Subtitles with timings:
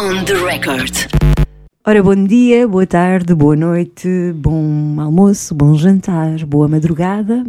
[0.00, 1.10] On the record.
[1.86, 7.44] Ora, bom dia, boa tarde, boa noite, bom almoço, bom jantar, boa madrugada,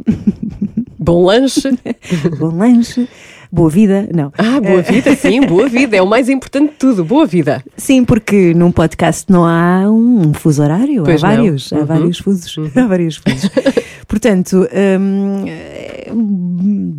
[0.99, 1.71] Bom lanche.
[2.37, 3.07] bom lanche,
[3.51, 4.07] boa vida.
[4.13, 4.31] Não.
[4.37, 5.97] Ah, boa vida, sim, boa vida.
[5.97, 7.63] É o mais importante de tudo, boa vida.
[7.77, 11.35] Sim, porque num podcast não há um fuso horário, Pois há não.
[11.37, 11.85] vários, há Uhum.
[11.85, 13.49] vários fusos, há vários fusos.
[14.07, 14.67] Portanto,
[14.99, 15.45] hum,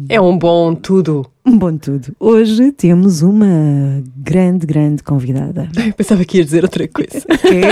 [0.08, 1.26] É um bom tudo.
[1.44, 2.14] um bom tudo.
[2.18, 5.68] Hoje temos uma grande, grande convidada.
[5.86, 7.18] Eu pensava que ias dizer outra coisa.
[7.18, 7.62] O quê?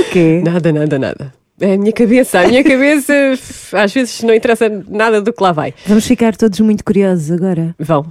[0.00, 0.42] o quê?
[0.44, 1.34] Nada, nada, nada.
[1.60, 3.12] É a minha cabeça, a minha cabeça
[3.72, 5.72] às vezes não interessa nada do que lá vai.
[5.86, 7.74] Vamos ficar todos muito curiosos agora.
[7.78, 8.06] Vão.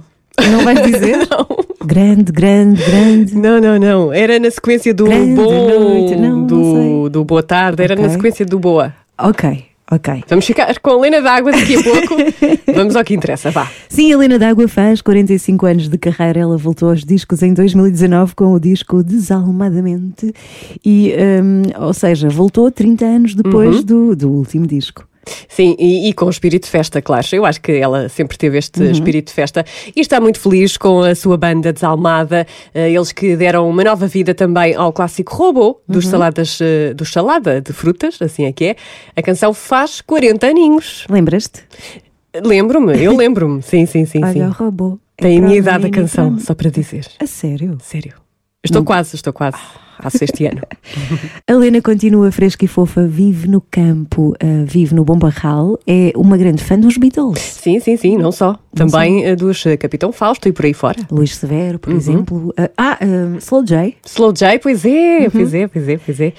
[0.50, 1.16] Não vais dizer?
[1.30, 1.46] Não,
[1.86, 3.34] Grande, grande, grande.
[3.36, 4.12] não, não, não.
[4.12, 6.16] Era na sequência do Grande bom, noite.
[6.16, 6.72] Não, não do,
[7.04, 7.10] sei.
[7.10, 8.12] do boa tarde, era na Ok.
[8.14, 8.92] sequência do boa.
[9.16, 10.24] Ok, ok.
[10.28, 12.16] Vamos ficar com a Lena d'Água daqui a pouco.
[12.74, 13.70] Vamos ao que interessa, vá.
[13.88, 16.40] Sim, a Helena D'Água faz 45 anos de carreira.
[16.40, 20.32] Ela voltou aos discos em 2019 com o disco Desalmadamente.
[20.84, 25.05] E, hum, ou seja, voltou 30 anos depois do, do último disco.
[25.48, 27.26] Sim, e, e com o espírito de festa, claro.
[27.32, 28.90] Eu acho que ela sempre teve este Uhum.
[28.90, 32.46] espírito de festa e está muito feliz com a sua banda Desalmada.
[32.74, 36.10] Eh, Eles que deram uma nova vida também ao clássico Robô dos Uhum.
[36.12, 38.76] saladas, eh, do salada de frutas, assim é que é.
[39.16, 41.04] A canção faz 40 aninhos.
[41.10, 41.62] Lembras-te?
[42.44, 43.62] Lembro-me, eu lembro-me.
[43.62, 44.42] Sim, sim, sim, sim.
[44.42, 44.98] Olha o robô.
[45.18, 47.06] É Tem a minha idade a canção, só para dizer.
[47.18, 47.78] A sério?
[47.82, 48.12] Sério.
[48.62, 49.56] Estou quase, estou quase.
[50.02, 50.60] Faço este ano.
[51.46, 56.12] A Helena continua fresca e fofa, vive no campo, ah, vive no Bom Barral, é
[56.16, 57.40] uma grande fã dos Beatles.
[57.40, 58.58] Sim, sim, sim, não só.
[58.74, 60.98] Também eh, dos eh, Capitão Fausto e por aí fora.
[61.10, 61.78] Luís Severo, Uhum.
[61.78, 62.54] por exemplo.
[62.56, 63.96] Ah, ah, ah, Slow J.
[64.04, 65.30] Slow J, pois é, Uhum.
[65.30, 66.32] pois é, pois é, pois é.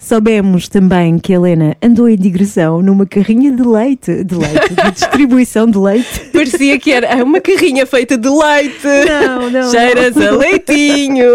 [0.00, 4.90] Soubemos também que a Helena andou em digressão numa carrinha de leite, de leite, de
[4.96, 6.20] distribuição de leite.
[6.32, 8.86] Parecia que era uma carrinha feita de leite.
[9.06, 11.26] Não, não, Cheiras a leitinho.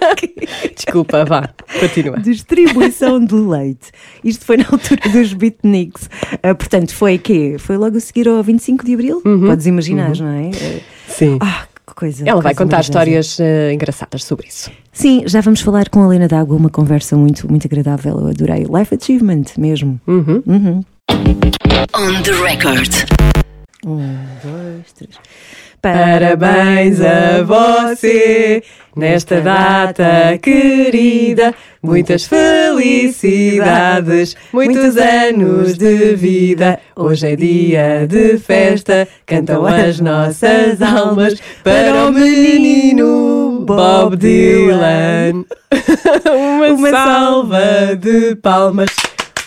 [0.76, 1.48] Desculpa, vá,
[1.80, 2.20] continua.
[2.20, 3.90] Distribuição de leite.
[4.22, 6.10] Isto foi na altura dos beatniks.
[6.42, 7.56] Ah, portanto, foi quê?
[7.58, 9.22] Foi logo a seguir ao 25 de Abril?
[9.22, 10.50] Podes imaginar, não é?
[11.08, 11.38] Sim.
[11.40, 11.66] Ah,
[11.98, 12.22] coisa.
[12.24, 13.32] Ela vai coisa contar maravilhosa.
[13.32, 14.70] histórias eh, engraçadas sobre isso.
[14.92, 18.18] Sim, já vamos falar com a Helena D'Água, uma conversa muito, muito agradável.
[18.20, 18.64] Eu adorei.
[18.64, 20.00] Life Achievement mesmo.
[20.06, 20.42] Uhum.
[20.46, 20.84] Uhum.
[21.94, 22.92] On the record.
[23.84, 23.98] Um,
[24.44, 25.14] dois, três.
[25.80, 28.64] Parabéns a você
[28.96, 31.54] nesta data querida.
[31.80, 36.80] Muitas felicidades, muitos anos de vida.
[36.96, 45.44] Hoje é dia de festa, cantam as nossas almas para o menino Bob Dylan.
[46.26, 48.90] Uma, Uma salva de palmas.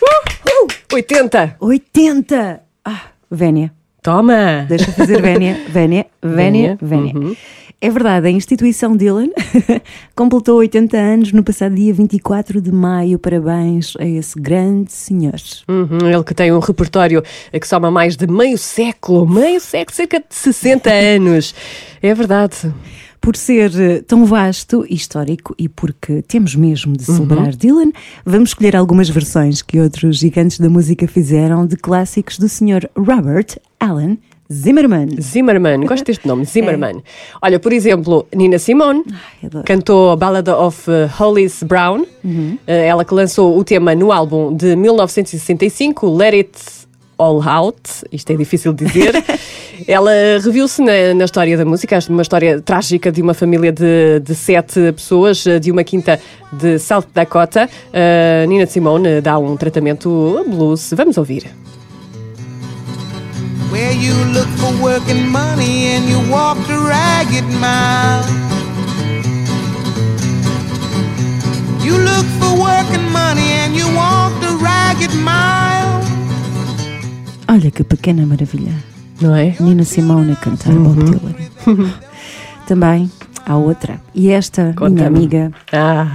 [0.02, 1.58] Uh, uh, 80.
[1.60, 2.62] 80!
[2.86, 3.81] Ah, Vénia.
[4.02, 4.66] Toma.
[4.68, 7.38] Deixa fazer Vénia, Vénia, Vénia, Vénia, Vénia.
[7.84, 9.30] É verdade, a instituição Dylan
[10.16, 13.18] completou 80 anos no passado dia 24 de maio.
[13.18, 15.34] Parabéns a esse grande senhor.
[15.68, 20.20] Uhum, ele que tem um repertório que soma mais de meio século, meio século, cerca
[20.20, 21.56] de 60 anos.
[22.02, 22.72] É verdade.
[23.22, 27.92] Por ser eh, tão vasto e histórico e porque temos mesmo de celebrar Dylan,
[28.26, 32.90] vamos escolher algumas versões que outros gigantes da música fizeram de clássicos do Sr.
[32.96, 34.18] Robert Allen
[34.52, 35.08] Zimmerman.
[35.22, 37.02] Zimmerman, gosto deste nome, Zimmerman.
[37.42, 39.04] Olha, por exemplo, Nina Simone
[39.42, 39.64] adoro.
[39.64, 44.76] cantou Ballad of uh, Hollis Brown, Uh, ela que lançou o tema no álbum de
[44.76, 46.52] 1965, Let It
[47.22, 49.14] All Out, isto é difícil de dizer.
[49.88, 50.12] ela
[50.44, 54.34] reviu-se na, na história da música, acho uma história trágica de uma família de, de
[54.34, 56.20] sete pessoas, uh, de uma quinta
[56.52, 57.70] de South Dakota.
[57.90, 60.94] Uh, Nina Simone uh, dá um tratamento a blues.
[60.98, 61.46] Vamos ouvir.
[63.70, 68.26] Where you look for work and money and you walk the ragged mile.
[71.84, 75.81] You look for work and money and you walk the ragged mile.
[77.52, 78.72] Olha que pequena maravilha.
[79.22, 79.54] Não é?
[79.60, 81.36] Nina Simone a cantar Bob Dylan.
[82.66, 83.12] Também
[83.46, 84.02] há outra.
[84.16, 86.08] E esta, minha amiga, Ah,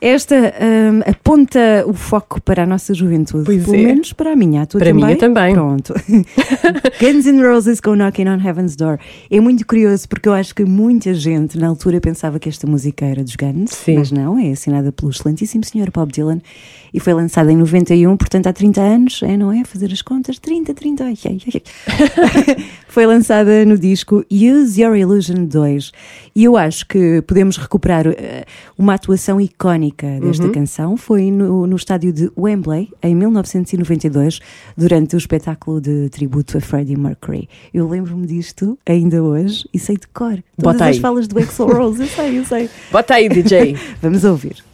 [0.00, 3.44] esta hum, aponta o foco para a nossa juventude.
[3.44, 3.82] Pois pelo é.
[3.82, 4.62] menos para a minha.
[4.62, 5.04] A tua Para a também?
[5.06, 5.54] minha também.
[5.54, 5.92] Pronto.
[6.98, 8.98] Guns N' Roses Go Knocking on Heaven's Door.
[9.30, 13.04] É muito curioso porque eu acho que muita gente na altura pensava que esta música
[13.04, 13.98] era dos Guns, Sim.
[13.98, 15.90] mas não, é assinada pelo excelentíssimo Sr.
[15.92, 16.40] Bob Dylan
[16.92, 19.64] e foi lançada em 91, portanto há 30 anos, é, não é?
[19.64, 21.62] Fazer as contas, 30, 30, ai, ai, ai.
[22.88, 25.92] foi lançada no disco Use Your Illusion 2
[26.34, 28.44] E eu acho que podemos recuperar eh,
[28.76, 30.52] uma atuação icónica desta Uhum.
[30.52, 30.96] canção.
[30.96, 34.40] Foi no, no estádio de Wembley, em 1992,
[34.76, 37.48] durante o espetáculo de tributo a Freddie Mercury.
[37.74, 40.34] Eu lembro-me disto ainda hoje e sei de cor.
[40.56, 41.00] Todas Bota as aí.
[41.00, 42.70] falas do Axl Rose, eu sei, eu sei.
[42.90, 43.76] Bota aí, DJ.
[44.00, 44.67] Vamos ouvir.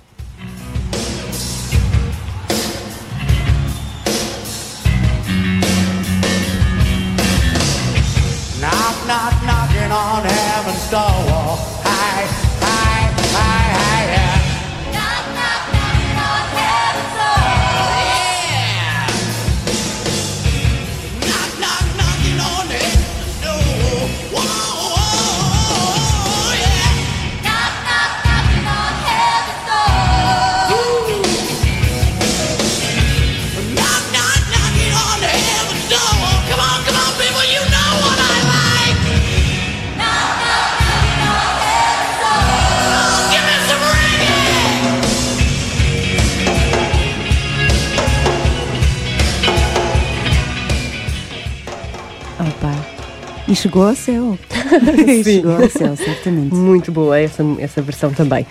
[53.55, 54.37] E chegou ao céu.
[55.07, 55.23] Sim.
[55.23, 56.53] chegou ao céu, certamente.
[56.53, 58.45] Muito boa essa, essa versão também.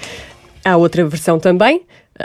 [0.63, 1.81] Há outra versão também,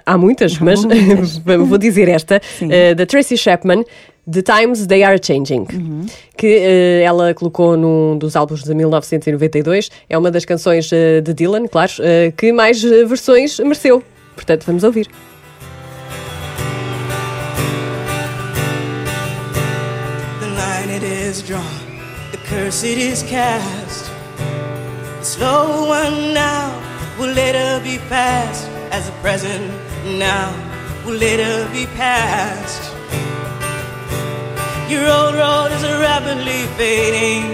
[0.07, 1.39] há muitas, mas muitas.
[1.67, 2.41] vou dizer esta,
[2.71, 3.83] eh, da Tracy Chapman,
[4.31, 6.07] The Times They Are Changing, Uhum.
[6.37, 9.91] que eh, ela colocou num dos álbuns de 1992.
[10.09, 11.95] É uma das canções eh, de Dylan, claro,
[12.37, 14.05] que mais versões mereceu.
[14.37, 15.09] Portanto, vamos ouvir.
[20.41, 21.65] The line it is drawn,
[22.49, 24.11] curse it is cast.
[25.19, 26.73] The slow one now
[27.19, 29.71] will later be past, as the present
[30.17, 30.49] now
[31.05, 32.81] will later be past.
[34.89, 37.45] Your old road is rapidly fading,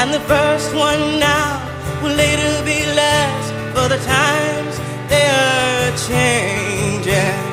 [0.00, 1.60] and the first one now
[2.02, 4.74] will later be last, for the times
[5.10, 7.51] they are changing.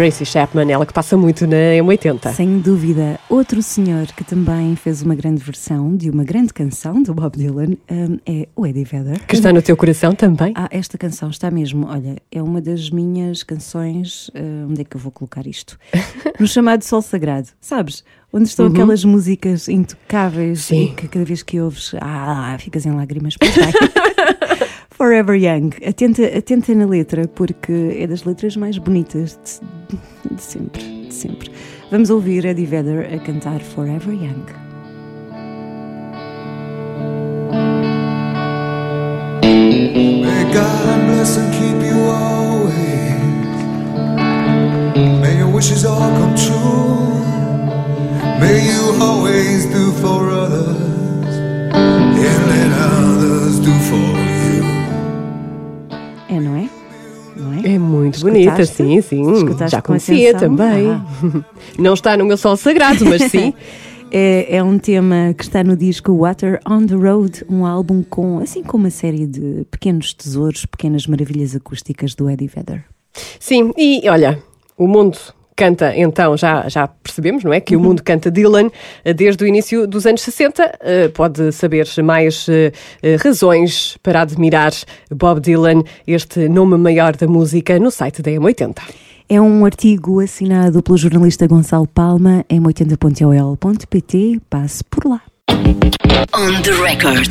[0.00, 2.32] Tracy Chapman, ela que passa muito na M80.
[2.32, 7.12] Sem dúvida, outro senhor que também fez uma grande versão de uma grande canção do
[7.12, 9.20] Bob Dylan hum, é o Eddie Vedder.
[9.26, 10.54] Que está no teu coração também.
[10.56, 14.30] Ah, esta canção está mesmo, olha, é uma das minhas canções.
[14.34, 15.78] ah, onde é que eu vou colocar isto?
[16.40, 18.02] No chamado Sol Sagrado, sabes?
[18.32, 20.94] Onde estão aquelas músicas intocáveis Sim.
[20.96, 23.34] que cada vez que ouves, ah, ficas em lágrimas.
[25.00, 25.70] Forever Young.
[25.82, 29.40] Atenta, atenta na letra, porque é das letras mais bonitas
[29.88, 31.50] de, de sempre, de sempre.
[31.90, 34.44] Vamos ouvir Eddie Vedder a cantar Forever Young.
[39.40, 42.74] May God bless and keep you always.
[45.22, 47.24] May your wishes all come true.
[48.38, 51.36] May you always do for others
[51.72, 54.39] and let others do for you.
[58.18, 59.32] Muito bonita, sim, sim.
[59.32, 60.90] Escutaste Já conhecia também.
[60.90, 61.04] Ah.
[61.78, 63.54] Não está no meu sol sagrado, mas sim.
[64.12, 68.40] É, é um tema que está no disco Water on the Road, um álbum com,
[68.40, 72.84] assim como uma série de pequenos tesouros, pequenas maravilhas acústicas do Eddie Vedder.
[73.38, 74.42] Sim, e olha,
[74.76, 75.16] o mundo
[75.60, 77.60] canta, então, já, já percebemos, não é?
[77.60, 78.70] Que o mundo canta Dylan
[79.04, 80.78] eh, desde o início dos anos 60.
[80.80, 82.72] Eh, Pode saber mais eh,
[83.22, 84.72] razões para admirar
[85.10, 88.78] Bob Dylan, este nome maior da música, no site da M80.
[89.28, 94.40] É um artigo assinado pelo jornalista Gonçalo Palma em 80.ol.pt.
[94.48, 95.20] Passe por lá.
[96.32, 97.30] On the record.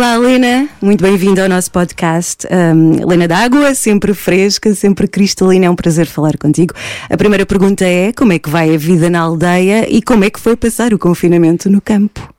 [0.00, 2.46] Olá, Helena, muito bem-vinda ao nosso podcast.
[2.50, 6.72] Um, Helena d'Água, sempre fresca, sempre cristalina, é um prazer falar contigo.
[7.10, 10.30] A primeira pergunta é: como é que vai a vida na aldeia e como é
[10.30, 12.32] que foi passar o confinamento no campo?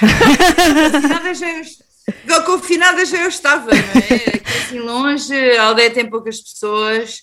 [0.90, 4.14] Confinada já eu, confinada já eu estava, não é?
[4.34, 7.22] Aqui assim longe, a aldeia tem poucas pessoas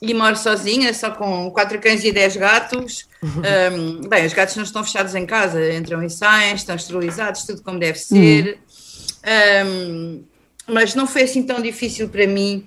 [0.00, 3.08] e moro sozinha, só com quatro cães e dez gatos.
[3.26, 7.62] Um, bem, os gatos não estão fechados em casa, entram e saem, estão esterilizados, tudo
[7.62, 8.58] como deve ser.
[9.66, 10.24] Um,
[10.68, 12.66] mas não foi assim tão difícil para mim.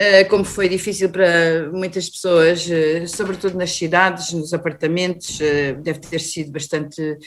[0.00, 6.00] uh, como foi difícil para muitas pessoas, uh, sobretudo nas cidades, nos apartamentos, uh, deve
[6.00, 7.18] ter sido bastante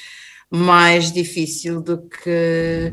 [0.51, 2.91] mais difícil do que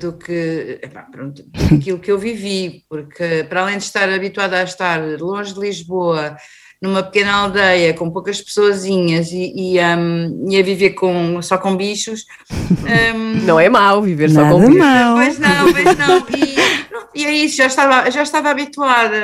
[0.00, 4.64] do que epá, pronto, aquilo que eu vivi, porque para além de estar habituada a
[4.64, 6.36] estar longe de Lisboa,
[6.80, 11.76] numa pequena aldeia com poucas pessoazinhas e, e, um, e a viver com, só com
[11.76, 12.24] bichos.
[13.14, 14.76] um, Não é mau viver só com bichos.
[14.76, 15.16] mal.
[15.16, 16.26] Pois não, pois não.
[16.36, 19.16] E, e é isso, já estava, já estava habituada.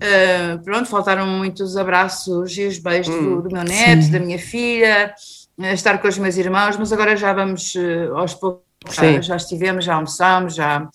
[0.00, 4.10] eh, pronto, faltaram muitos abraços e os beijos do, do meu neto, Sim.
[4.10, 5.14] da minha filha,
[5.60, 8.62] eh, estar com os meus irmãos, mas agora já vamos eh, aos poucos,
[8.92, 10.88] já, já estivemos, já almoçámos, já,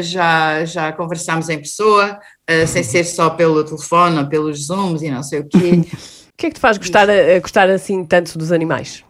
[0.00, 5.10] já, já conversámos em pessoa, eh, sem ser só pelo telefone ou pelos zooms e
[5.10, 5.80] não sei o quê.
[6.34, 9.04] O que é que te faz gostar, a- a gostar assim tanto dos animais?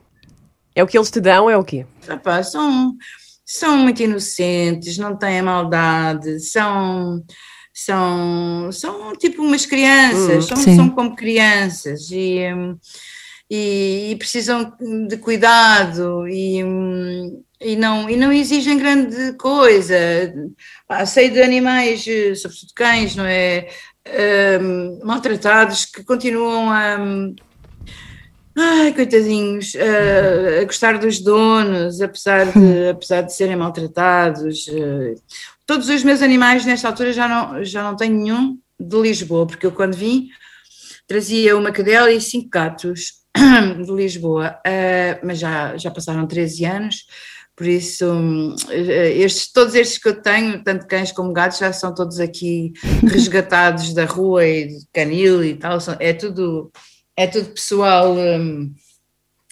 [0.74, 1.86] É o que eles te dão, é o quê?
[2.06, 2.94] Epá, são,
[3.46, 7.24] são muito inocentes, não têm maldade, são,
[7.72, 10.76] são, são tipo umas crianças, são, Sim.
[10.76, 12.76] são como crianças e, hum,
[13.50, 14.72] e, e precisam
[15.08, 19.96] de cuidado e, hum, e, não, e não exigem grande coisa.
[20.86, 23.68] Pá, sei de animais, eh, sobretudo cães, não é?
[24.60, 26.98] Hum, maltratados que continuam a.
[28.56, 34.68] Ai, coitadinhos, eh, a gostar dos donos, apesar de, apesar de serem maltratados.
[34.68, 35.14] eh.
[35.66, 39.66] todos os meus animais, nesta altura, já não, já não tenho nenhum de Lisboa, porque
[39.66, 40.28] eu, quando vim,
[41.06, 43.24] trazia uma cadela e cinco gatos
[43.84, 47.06] de Lisboa, eh, mas já, já passaram 13 anos,
[47.56, 51.72] por isso, hum, eh, estes, todos estes que eu tenho, tanto cães como gatos, já
[51.72, 52.72] são todos aqui
[53.06, 56.70] resgatados da rua e de canil e tal, são- é tudo
[57.16, 58.74] é tudo pessoal hum,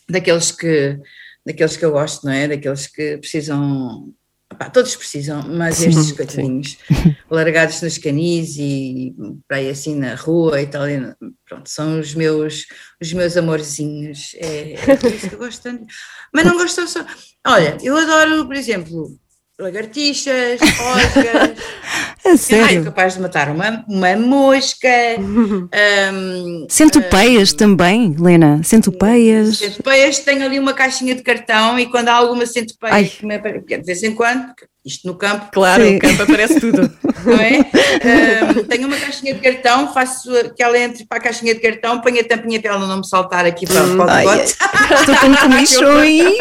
[0.08, 0.98] daqueles que
[1.46, 2.46] daqueles que eu gosto, não é?
[2.48, 4.12] Daqueles que precisam,
[4.52, 6.78] opá, todos precisam, mas estes coitadinhos
[7.30, 9.14] largados nos canis e
[9.48, 11.00] para aí assim na rua e tal, e,
[11.48, 12.66] pronto, são os meus
[13.00, 15.84] os meus amorzinhos, é, é isso que eu gosto tanto.
[16.32, 17.04] Mas não gosto só.
[17.46, 19.18] Olha, eu adoro, por exemplo,
[19.58, 21.58] lagartixas, osgas.
[22.24, 22.84] A Ai, sério.
[22.84, 24.88] capaz de matar uma, uma mosca.
[25.18, 28.60] hum, Centopeias também, Lena.
[28.62, 29.58] Centopeias.
[29.58, 33.04] Centopeias, tenho ali uma caixinha de cartão e quando há alguma centopeia Ai.
[33.06, 34.46] que me de vez em quando,
[34.84, 35.96] isto no campo, Claro, Sim.
[35.96, 36.82] o campo aparece tudo.
[37.26, 37.58] não é?
[37.58, 42.00] Hum, tenho uma caixinha de cartão, faço que ela entre para a caixinha de cartão,
[42.00, 44.56] ponho a tampinha para ela não me saltar aqui para, para o decote.
[45.00, 46.38] Estou com comichões.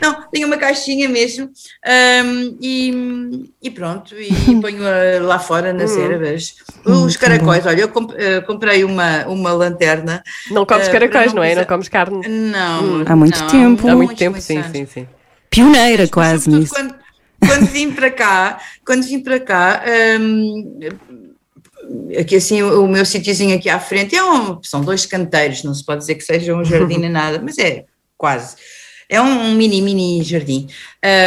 [0.00, 1.46] Não, tenho uma caixinha mesmo
[2.26, 6.56] hum, e, e pronto, e ponho-a lá fora nas ervas.
[6.84, 10.22] Os caracóis, olha, eu eh, comprei uma, uma lanterna.
[10.50, 11.54] Não comes eh, caracóis, para não é?
[11.54, 12.28] Não comes carne.
[12.28, 13.02] Não.
[13.06, 13.88] Há muito não, tempo.
[13.88, 15.08] Há muito muitos, tempo, muitos sim, sim, sim.
[15.48, 16.74] Pioneira quase nisso.
[16.74, 16.94] Quando,
[17.40, 19.82] quando vim para cá, quando vim para cá,
[20.20, 20.80] hum,
[22.20, 25.72] aqui assim, o, o meu sítiozinho aqui à frente é um, são dois canteiros, não
[25.72, 27.86] se pode dizer que seja um jardim nem nada, mas é
[28.18, 28.56] quase.
[29.08, 30.66] É um mini, mini jardim.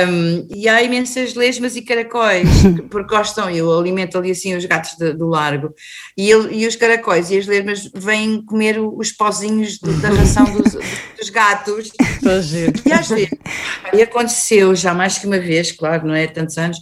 [0.09, 2.47] Hum, e há imensas lesmas e caracóis,
[2.91, 5.73] porque gostam, eu alimento ali assim os gatos de- do largo,
[6.17, 10.43] e, ele- e os caracóis e as lesmas vêm comer os pozinhos do- da ração
[10.57, 10.73] dos,
[11.17, 11.91] dos gatos,
[12.85, 13.29] e às vezes,
[13.93, 16.27] e aconteceu já mais que uma vez, claro, não é?
[16.27, 16.77] Tantos anos,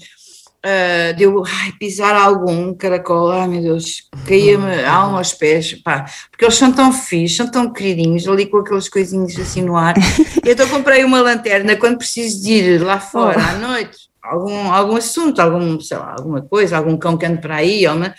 [0.64, 6.06] ah, deu ai, pisar algum caracol, ai meu Deus, caía-me a alma aos pés, pá,
[6.32, 9.96] porque eles são tão fixos, são tão queridinhos, ali com aqueles coisinhos assim no ar.
[10.44, 14.96] E então comprei uma lanterna quando preciso de ir lá fora à noite, algum, algum
[14.98, 18.14] assunto, algum, sei lá, alguma coisa, algum cão que ande para aí, ou uma,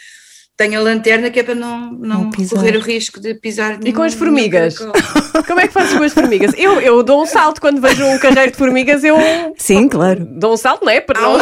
[0.59, 3.93] tenho a lanterna que é para não, não, Não correr o risco de pisar E
[3.93, 4.77] com as formigas?
[5.47, 6.53] Como é que fazes com as formigas?
[6.59, 9.17] Eu, eu dou um salto quando vejo um carreiro de formigas, eu
[9.57, 10.27] Sim, claro.
[10.39, 11.01] dou um salto, não é?
[11.01, 11.39] Para não,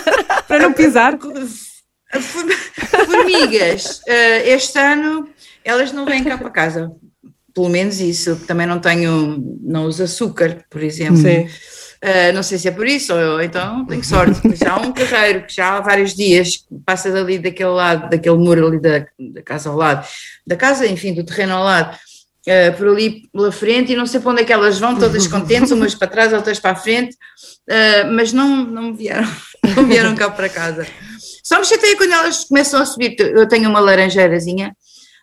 [0.46, 1.18] para não pisar.
[1.18, 2.46] For-
[3.06, 5.28] Formigas, eh, este ano
[5.64, 6.90] elas não vêm cá para casa.
[7.52, 8.36] Pelo menos isso.
[8.46, 11.16] Também não tenho, não uso açúcar, por exemplo.
[11.16, 11.48] Sim.
[12.02, 14.40] Eh, não sei se é por isso, ou então tenho sorte.
[14.56, 18.66] Já há um carreiro que já há vários dias passa dali daquele lado, daquele muro
[18.68, 20.06] ali da, da casa ao lado,
[20.46, 21.94] da casa, enfim, do terreno ao lado,
[22.46, 25.26] eh, por ali pela frente, e não sei para onde é que elas vão, todas
[25.26, 27.14] contentes, umas para trás, outras para a frente,
[27.68, 29.28] eh, mas não, não vieram,
[29.76, 30.86] não vieram cá para casa.
[31.44, 33.14] Só me chateia quando elas começam a subir.
[33.18, 34.74] Eu tenho uma laranjeirazinha.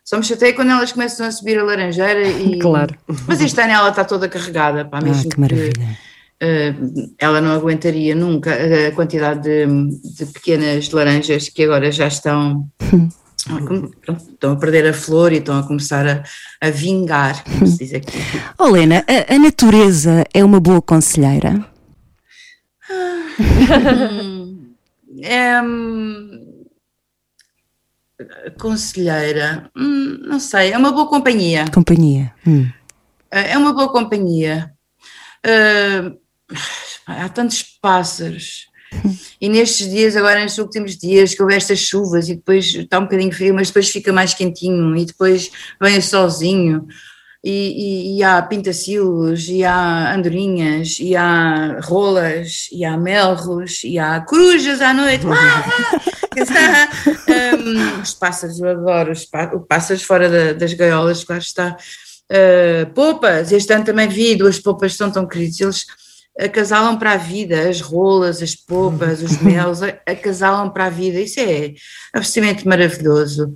[0.06, 2.60] Só me chateia quando elas começam a subir a laranjeira e.
[2.60, 2.96] Claro.
[3.28, 5.72] Mas este ano ela está toda carregada, pá, Ah, mesmo que maravilha.
[5.82, 6.08] eh,
[7.18, 8.54] ela não aguentaria nunca
[8.88, 9.66] a quantidade de,
[10.16, 12.70] de pequenas laranjas que agora já estão.
[13.46, 13.92] pronto,
[14.30, 16.24] Estão a perder a flor e estão a começar a,
[16.62, 18.18] a vingar, como se diz aqui.
[18.60, 21.66] Oh, a, a natureza é uma boa conselheira?
[25.20, 26.64] É, hum,
[28.60, 31.66] conselheira, hum, não sei, é uma boa companhia.
[31.74, 32.32] Companhia.
[32.46, 32.70] Hum.
[33.32, 34.72] É uma boa companhia.
[35.44, 36.12] Ah,
[37.06, 38.68] há tantos pássaros.
[39.40, 43.04] E nestes dias, agora nestes últimos dias, que houve estas chuvas e depois está um
[43.04, 45.52] bocadinho frio, mas depois fica mais quentinho e depois
[45.82, 46.88] vem o solzinho.
[47.44, 47.52] E,
[48.16, 54.20] e, e há pintacilos, e há andorinhas, e há rolas, e há melros, e há
[54.22, 55.26] corujas à noite.
[57.28, 61.78] um, os pássaros, eu adoro os pá- os pássaros fora da- das gaiolas, claro está.
[62.30, 65.86] Uh, popas, este ano também vi duas popas que são tão queridos, eles
[66.40, 71.40] acasalam para a vida, as rolas, as popas, os melos, acasalam para a vida, isso
[71.40, 71.74] é
[72.14, 73.54] absolutamente maravilhoso.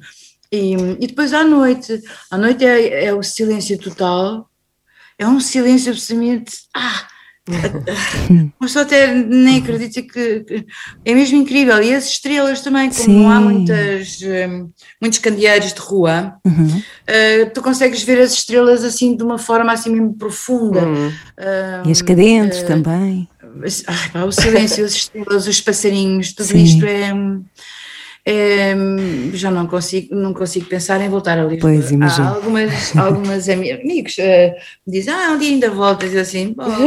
[0.52, 4.50] E, e depois à noite, à noite é, é o silêncio total,
[5.18, 6.58] é um silêncio absolutamente.
[6.76, 7.08] Ah,
[8.60, 10.66] mas só até nem acredita que, que-
[11.04, 11.82] é mesmo incrível.
[11.82, 13.24] E as estrelas também, como Sim.
[13.24, 14.70] não há muitas, hum,
[15.02, 16.82] muitos candeeiros de rua, Uhum.
[17.12, 20.86] Uh, tu consegues ver as estrelas assim de uma forma assim mesmo profunda.
[20.88, 21.08] Hum.
[21.08, 23.28] Uh, E as cadentes também.
[23.88, 26.64] ai, pá, o silêncio, as estrelas, os passarinhos, tudo Sim.
[26.64, 27.12] isto é,
[28.26, 28.76] é-
[29.34, 31.72] Já não consigo, não consigo pensar em voltar a Lisboa.
[31.74, 32.28] Pois, imagino.
[32.28, 34.52] Há algumas, algumas ami- amigos uh,
[34.86, 36.72] me dizem, ah, um dia ainda voltas, eu assim, "Pois."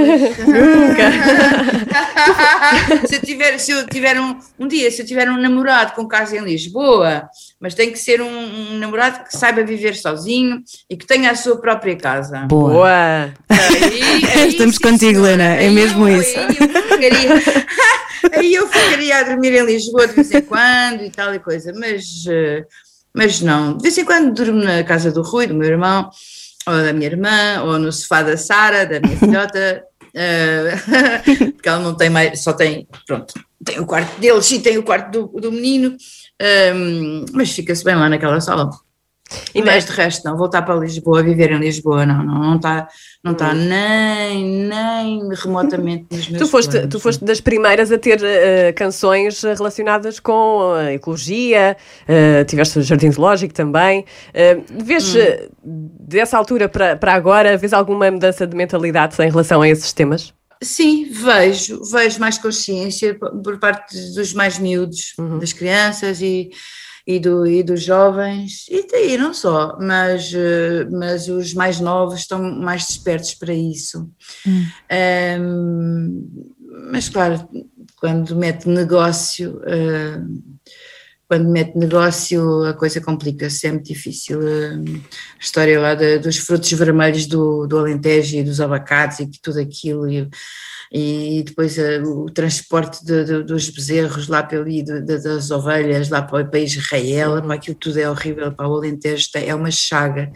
[3.08, 6.06] se eu tiver, se eu tiver um, um dia, se eu tiver um namorado com
[6.06, 7.28] casa em Lisboa,
[7.64, 11.34] mas tem que ser um, um namorado que saiba viver sozinho e que tenha a
[11.34, 12.40] sua própria casa.
[12.40, 12.70] Boa.
[12.70, 13.34] Boa!
[13.48, 15.22] Aí- aí Estamos sim, contigo.
[15.22, 16.38] Lena, é mesmo eu- isso.
[16.38, 17.30] Aí eu, ficaria,
[18.38, 21.72] aí eu ficaria a dormir em Lisboa de vez em quando e tal e coisa,
[21.74, 22.64] mas, eh,
[23.14, 23.78] mas não.
[23.78, 26.10] De vez em quando durmo na casa do Rui, do meu irmão,
[26.66, 29.82] ou da minha irmã, ou no sofá da Sara, da minha filhota.
[30.14, 30.76] eh,
[31.54, 33.32] porque ela não tem mais, só tem, pronto,
[33.64, 35.96] tem o quarto deles e tem o quarto do, do menino,
[36.40, 38.70] ehm, mas fica-se bem lá naquela sala.
[39.54, 42.86] E Mas de resto, não, voltar para Lisboa, viver em Lisboa, não, não, não está
[43.24, 43.34] não Hum.
[43.34, 46.88] tá nem, nem remotamente nos meus Tu foste, planos.
[46.90, 51.74] tu foste das primeiras a ter eh, canções relacionadas com a ecologia,
[52.06, 54.04] eh, tiveste o Jardim Zoológico também.
[54.34, 55.18] Eh, vês, Hum.
[55.20, 59.90] eh, dessa altura para, para agora, vês alguma mudança de mentalidade em relação a esses
[59.94, 60.34] temas?
[60.64, 65.38] Sim, vejo, vejo mais consciência por parte dos mais miúdos, Uhum.
[65.38, 66.50] das crianças e,
[67.06, 72.20] e, do, e dos jovens, e daí não só, mas, eh, mas os mais novos
[72.20, 74.08] estão mais despertos para isso.
[74.88, 76.24] Ehm,
[76.90, 77.46] mas claro,
[77.96, 80.18] quando mete negócio, eh,
[81.34, 84.40] quando mete negócio a coisa complica-se, é muito difícil.
[84.46, 89.26] eh, a história lá da- dos frutos vermelhos do, do Alentejo e dos abacates e
[89.42, 90.28] tudo aquilo, e,
[90.92, 95.50] e depois eh, o transporte de- de- dos bezerros lá pelo, e de- de- das
[95.50, 99.72] ovelhas lá para, para Israel, para aquilo tudo é horrível, para o Alentejo é uma
[99.72, 100.30] chaga.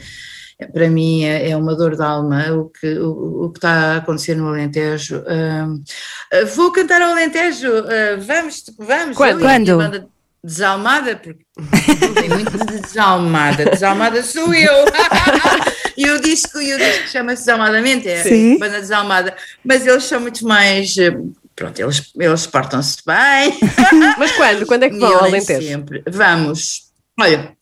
[0.72, 3.96] Para mim é, é uma dor de alma o que, o, o que está a
[3.98, 5.22] acontecer no Alentejo.
[5.28, 5.68] Ah,
[6.56, 9.16] vou cantar ao Alentejo, ah, vamos, vamos.
[9.16, 9.36] Quando?
[9.46, 10.17] a Quando?
[10.42, 11.44] Desalmada, porque
[12.14, 13.64] tem muito de desalmada.
[13.66, 14.72] Desalmada sou eu.
[15.96, 18.58] e o disco, e o disco chama-se Desalmadamente, é Sim.
[18.58, 19.36] banda desalmada.
[19.64, 20.96] Mas eles são muito mais.
[20.96, 21.16] eh,
[21.56, 23.58] Pronto, eles, eles portam-se bem.
[24.16, 24.64] Mas quando?
[24.64, 25.66] Quando é que vão ao Alentejo?
[25.66, 26.04] sempre.
[26.08, 26.82] Vamos.
[27.18, 27.52] Olha,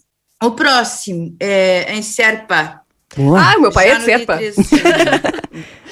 [0.42, 2.82] o próximo é em Serpa.
[3.16, 3.40] Boa.
[3.40, 4.38] Ah, o meu pai Já é de Serpa.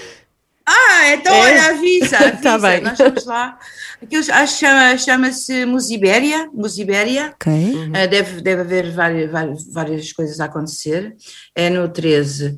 [0.64, 0.72] 13 de setembro.
[0.96, 1.40] Ah, então É?
[1.40, 2.37] olha, avisa, avisa.
[2.42, 2.81] Tá bem.
[2.81, 3.59] Nós vamos lá.
[4.03, 6.48] Aquilo chama- chama-se Musibéria.
[6.53, 7.33] Musibéria.
[7.35, 7.53] Ok.
[7.53, 11.14] Uh, deve, deve haver várias, várias, várias coisas a acontecer.
[11.55, 12.57] É no 13.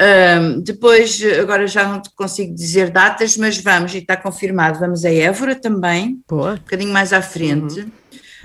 [0.00, 5.12] Um, depois, agora já não consigo dizer datas, mas vamos, e está confirmado, vamos a
[5.12, 6.52] Évora também, Boa.
[6.52, 7.80] um bocadinho mais à frente.
[7.80, 7.90] Uhum.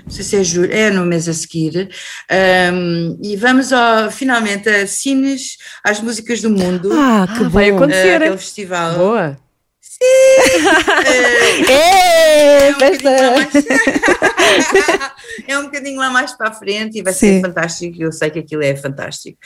[0.04, 1.88] Não sei se é julho, é no mês a seguir.
[2.72, 6.90] Um, e vamos ao, finalmente a Cines, às músicas do mundo.
[6.92, 7.78] Ah, que Ah, vai bom.
[7.78, 8.12] acontecer.
[8.20, 8.94] uh, aquele festival.
[8.96, 9.43] Boa.
[11.68, 13.50] É, É um bocadinho lá festa.
[13.52, 13.64] mais-
[15.48, 17.34] é um bocadinho lá mais para a frente e vai Sim.
[17.36, 18.02] ser fantástico.
[18.02, 19.38] Eu sei que aquilo é fantástico.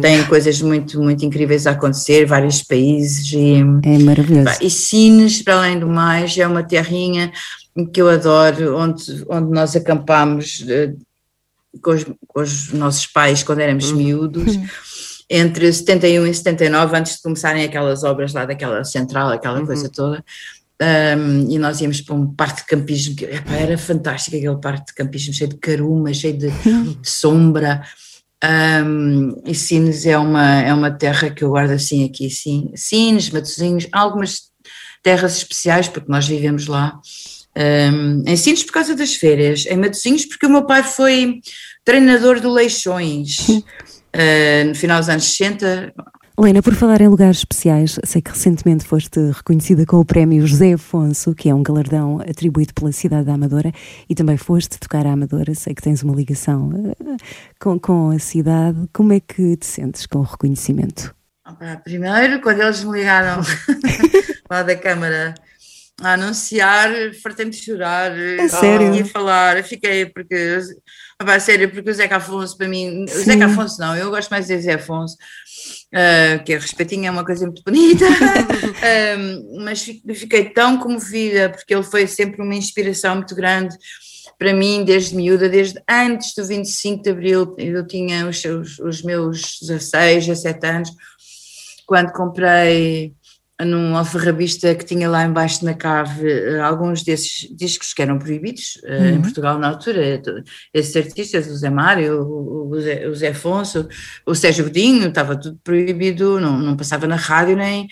[0.00, 4.58] Tem coisas muito, muito incríveis a acontecer, vários países e, É maravilhoso.
[4.60, 7.32] e Sines, para além do mais, é uma terrinha
[7.92, 10.92] que eu adoro, onde, onde nós acampámos eh,
[11.82, 14.58] com os, com os nossos pais quando éramos miúdos.
[15.30, 20.24] Entre 71 e 79, antes de começarem aquelas obras lá daquela central, aquela coisa toda,
[20.80, 24.86] um, e nós íamos para um parque de campismo, que epá, era fantástico aquele parque
[24.86, 26.50] de campismo, cheio de caruma, cheio de,
[27.00, 27.82] de sombra.
[28.44, 32.70] Um, e Sines é uma, é uma terra que eu guardo assim aqui, sim.
[32.76, 34.42] Sines, Matosinhos, algumas
[35.02, 37.00] terras especiais, porque nós vivemos lá.
[37.56, 41.40] Um, em Sines por causa das férias, em Matosinhos porque o meu pai foi
[41.84, 43.38] treinador do Leixões.
[44.14, 45.92] Uh, no final dos anos 60,
[46.40, 50.74] Helena, por falar em lugares especiais, sei que recentemente foste reconhecida com o prémio José
[50.74, 53.72] Afonso, que é um galardão atribuído pela cidade da Amadora,
[54.08, 55.52] e também foste tocar à Amadora.
[55.56, 57.16] Sei que tens uma ligação eh,
[57.58, 58.88] com, com a cidade.
[58.92, 61.12] Como é que te sentes com o reconhecimento?
[61.82, 63.42] Primeiro, quando eles me ligaram
[64.48, 65.34] lá da Câmara
[66.00, 66.90] a anunciar,
[67.20, 68.94] fartei-me de chorar, É sério?
[68.94, 70.60] e falar, fiquei porque,
[71.20, 74.46] opa, sério, porque o Zeca Afonso para mim, o Zeca Afonso não, eu gosto mais
[74.46, 75.16] de Zé Afonso,
[75.92, 78.04] ah, que é respeitinho, é uma coisa muito bonita,
[78.82, 83.76] Ah, mas fi- fiquei tão comovida porque ele foi sempre uma inspiração muito grande
[84.38, 89.02] para mim, desde miúda, desde antes do 25 de Abril, eu tinha os, seus, os
[89.02, 90.90] meus 16, 17 anos,
[91.84, 93.12] quando comprei
[93.64, 98.78] num alfarrabista que tinha lá embaixo na cave eh, alguns desses discos que eram proibidos
[98.84, 100.42] eh, em Portugal na altura, to-
[100.72, 103.88] esses artistas, o Zé Mário, o, o Zé, o Zé Afonso,
[104.24, 107.88] o Sérgio Godinho, estava tudo proibido, não, não passava na rádio nem,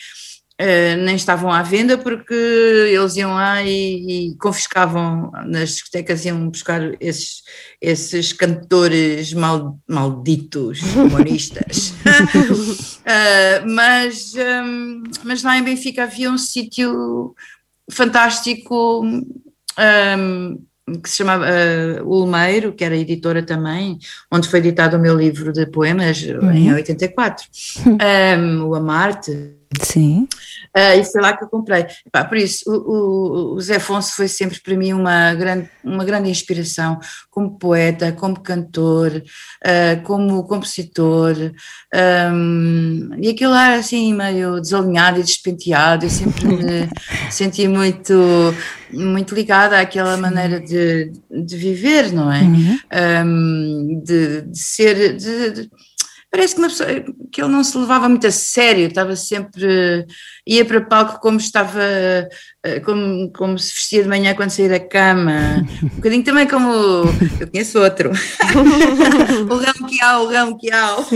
[0.59, 6.49] eh, nem estavam à venda porque eles iam lá e, e confiscavam nas discotecas, iam
[6.49, 7.43] buscar esses,
[7.79, 11.93] esses cantores mal, malditos, humoristas.
[13.05, 17.35] Ah, mas, hum, mas lá em Benfica havia um sítio
[17.91, 20.59] fantástico hum,
[21.03, 23.99] que se chamava ah, O Olmeiro, que era editora também,
[24.33, 27.45] onde foi editado o meu livro de poemas em 84,
[27.87, 29.56] Hum, o Amarte.
[29.83, 30.29] Sim.
[30.75, 31.87] Ah, e foi lá que eu comprei.
[32.07, 36.05] Epá, por isso, o, o- o Zé Afonso foi sempre para mim uma grande, uma
[36.05, 36.99] grande inspiração
[37.31, 39.23] como poeta, como cantor,
[39.65, 41.35] ah, como compositor.
[41.93, 46.07] ahm, e aquilo era assim meio desalinhado e despenteado.
[46.07, 46.89] Eu sempre me
[47.31, 48.15] senti muito,
[48.93, 52.43] muito ligada àquela maneira de, de viver, não é?
[52.91, 55.17] Ahm, de, de ser.
[55.17, 55.71] de- de-
[56.37, 56.89] Parece que, pessoa,
[57.33, 60.05] que ele não se levava muito a sério, estava sempre.
[60.47, 61.83] ia para palco como estava.
[62.63, 65.65] eh, como, como se vestia de manhã quando saía da cama.
[65.83, 66.71] Um bocadinho também como.
[67.41, 68.11] Eu conheço outro.
[69.51, 71.07] o Gão Quiau, o Gão Quiau.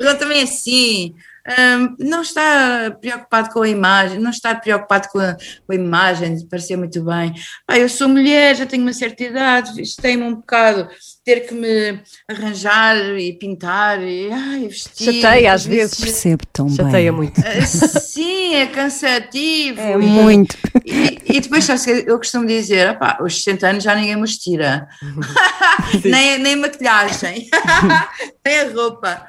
[0.00, 1.14] Ele também é assim.
[1.48, 5.34] Hum, não está preocupado com a imagem, não está preocupado com a,
[5.64, 7.32] com a imagem de parecer muito bem.
[7.68, 10.88] Ah, eu sou mulher, já tenho uma certa idade, tem-me um bocado
[11.24, 15.12] ter que me arranjar e pintar e ai, vestir.
[15.22, 16.00] Chateia às vezes.
[16.00, 16.76] Percebo tão bem.
[16.76, 17.40] Chateia muito.
[17.44, 19.80] Ah, Sim, é cansativo.
[19.80, 20.56] É E- muito.
[20.84, 24.88] E, e depois sabes eu costumo dizer: opá, aos 60 anos já ninguém nos tira,
[26.04, 27.48] nem, nem maquilhagem,
[28.44, 29.26] nem a roupa.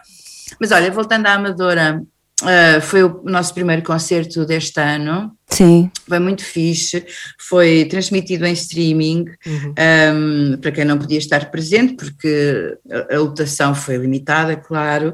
[0.60, 2.02] Mas olha, voltando à Amadora,
[2.44, 5.32] ah, foi o nosso primeiro concerto deste ano.
[5.50, 5.92] Sim.
[6.08, 7.06] Foi muito fixe,
[7.38, 13.76] foi transmitido em streaming um, para quem não podia estar presente, porque a, a lotação
[13.76, 15.14] foi limitada, claro.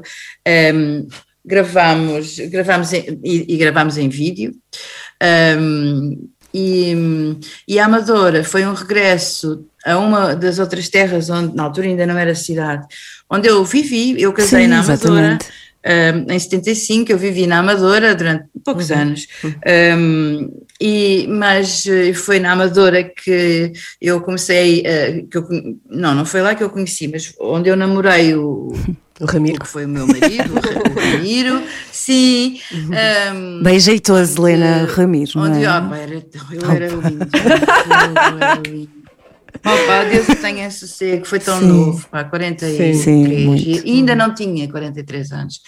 [0.74, 1.06] Um,
[1.44, 4.52] gravamos, gravamos em, e, e gravamos em vídeo.
[5.58, 6.94] Um, e,
[7.66, 12.06] e a Amadora foi um regresso a uma das outras terras onde na altura ainda
[12.06, 12.86] não era cidade,
[13.30, 14.94] onde eu vivi, eu casei Sim, na Amadora.
[14.94, 15.46] exatamente.
[15.86, 22.38] Um, em 75 eu vivi na Amadora durante poucos anos, Um, e, mas eh, foi
[22.38, 24.84] na Amadora que eu comecei,
[25.28, 25.48] que eu,
[25.88, 28.72] não, não foi lá que eu conheci, mas onde eu namorei o,
[29.20, 29.56] O Ramiro.
[29.56, 32.60] o que foi o meu marido, o Ramiro, sim.
[32.72, 35.66] um, Bem jeitoso, Helena eh, Ramiro, não onde, é?
[35.66, 36.88] ah, pá, era, ele ele era
[38.68, 38.90] lindo.
[39.64, 41.66] Opa, Deus o tenha sossego, foi tão Sim.
[41.68, 45.60] novo, pá, 43, Sim, e ainda não tinha 43 anos.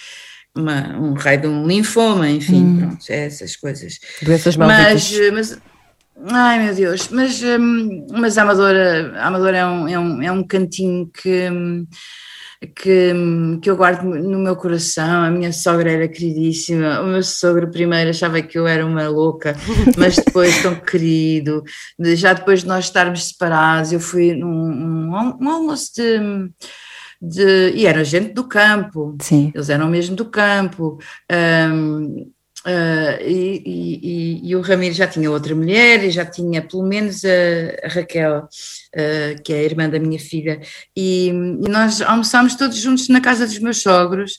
[0.56, 2.76] Uma- um raio de um linfoma, enfim, Hum.
[2.78, 3.98] pronto, é essas coisas.
[4.22, 5.30] Doenças Mas, malditas.
[5.32, 5.58] mas,
[6.32, 10.32] ai meu Deus, mas, hum, mas a Amadora, a Amadora é, um, é, um, é
[10.32, 11.86] um cantinho que, hum,
[12.66, 13.12] que,
[13.62, 15.24] que eu guardo no meu coração.
[15.24, 19.56] A minha sogra era queridíssima, o meu sogro primeiro achava que eu era uma louca,
[19.96, 21.62] mas depois tão querido.
[22.14, 26.18] Já depois de nós estarmos separados, eu fui num um, um almoço de,
[27.20, 27.70] de.
[27.74, 29.50] e era gente do campo, Sim.
[29.54, 30.98] eles eram mesmo do campo.
[31.72, 32.30] hum,
[32.66, 37.24] ah, e, e- e- o Ramiro já tinha outra mulher e já tinha pelo menos
[37.24, 38.48] a, a Raquel,
[38.96, 40.60] ah, que é a irmã da minha filha,
[40.96, 44.38] e, e nós almoçámos todos juntos na casa dos meus sogros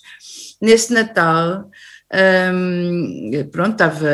[0.61, 1.69] nesse Natal.
[2.53, 4.07] hum, pronto, estava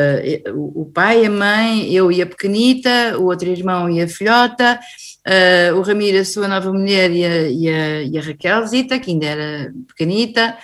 [0.54, 4.78] o, o pai, a mãe, eu e a pequenita, o outro irmão e a filhota,
[5.26, 9.26] ah, o Ramiro, a sua nova mulher e a, e a, a Raquelzita, que ainda
[9.26, 10.56] era pequenita.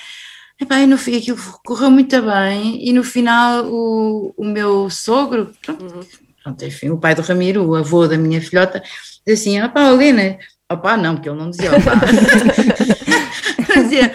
[0.61, 5.51] Epá, e no fim aquilo correu muito bem e no final o, o meu sogro,
[5.61, 6.07] pronto,
[6.43, 8.81] pronto, enfim, o pai do Ramiro, o avô da minha filhota,
[9.27, 10.39] disse assim, opá, Helena,
[10.71, 11.95] opá não, porque ele não dizia opá,
[13.83, 14.15] dizia,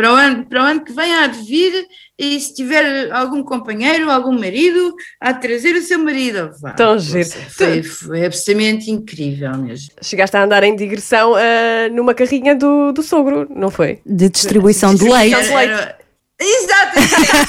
[0.00, 1.84] para o ano, para o ano que vem há de vir
[2.18, 6.50] e se tiver algum companheiro, algum marido, há de trazer o seu marido.
[6.58, 7.28] Vá, Tão giro.
[7.50, 9.90] Foi, foi absolutamente incrível mesmo.
[10.00, 14.00] Chegaste a andar em digressão ah, numa carrinha do, do sogro, não foi?
[14.06, 15.36] De distribuição de leite.
[15.36, 15.98] Distribuição de Era-
[16.42, 16.98] Exato!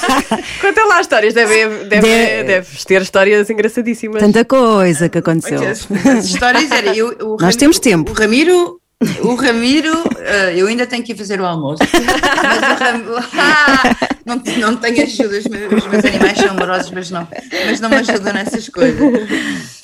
[0.60, 4.20] Conta lá histórias, deve, deve, De- deves ter histórias engraçadíssimas.
[4.22, 5.62] Tanta coisa que aconteceu.
[5.66, 8.10] As, as histórias era eu, o Nós Ramiro- temos tempo.
[8.10, 8.78] O Ramiro,
[9.22, 11.82] o Ramiro, eh, eu ainda tenho que ir fazer o almoço.
[11.82, 16.90] Mas o Ramiro, ah, não, não tenho ajuda, os meus, os meus animais são amorosos,
[16.90, 17.26] mas não,
[17.66, 19.28] mas não me ajudam nessas coisas.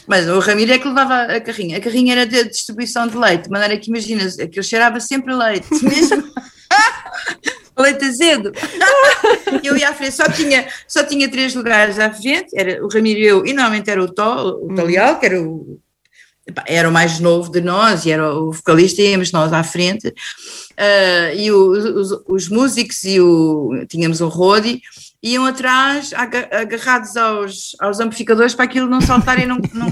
[0.07, 1.79] Mas o Ramiro é que levava a carrinha.
[1.79, 5.69] A carrinha era de distribuição de leite, de maneira que imaginas, aquilo cheirava sempre leite,
[5.85, 6.25] mesmo.
[7.77, 8.53] Leite azedo.
[9.63, 13.21] Eu ia à frente, só tinha, só tinha três lugares à frente, era o Ramiro
[13.21, 15.79] e eu, e normalmente era o Tó, o Tolial, que era o,
[16.67, 20.13] era o mais novo de nós e era o vocalista, íamos nós à frente.
[20.77, 24.81] Ah, e o- os, os músicos e o, tínhamos o Rodi,
[25.23, 29.59] iam atrás aga- agarrados aos, aos amplificadores para aquilo não saltar e não.
[29.75, 29.89] não...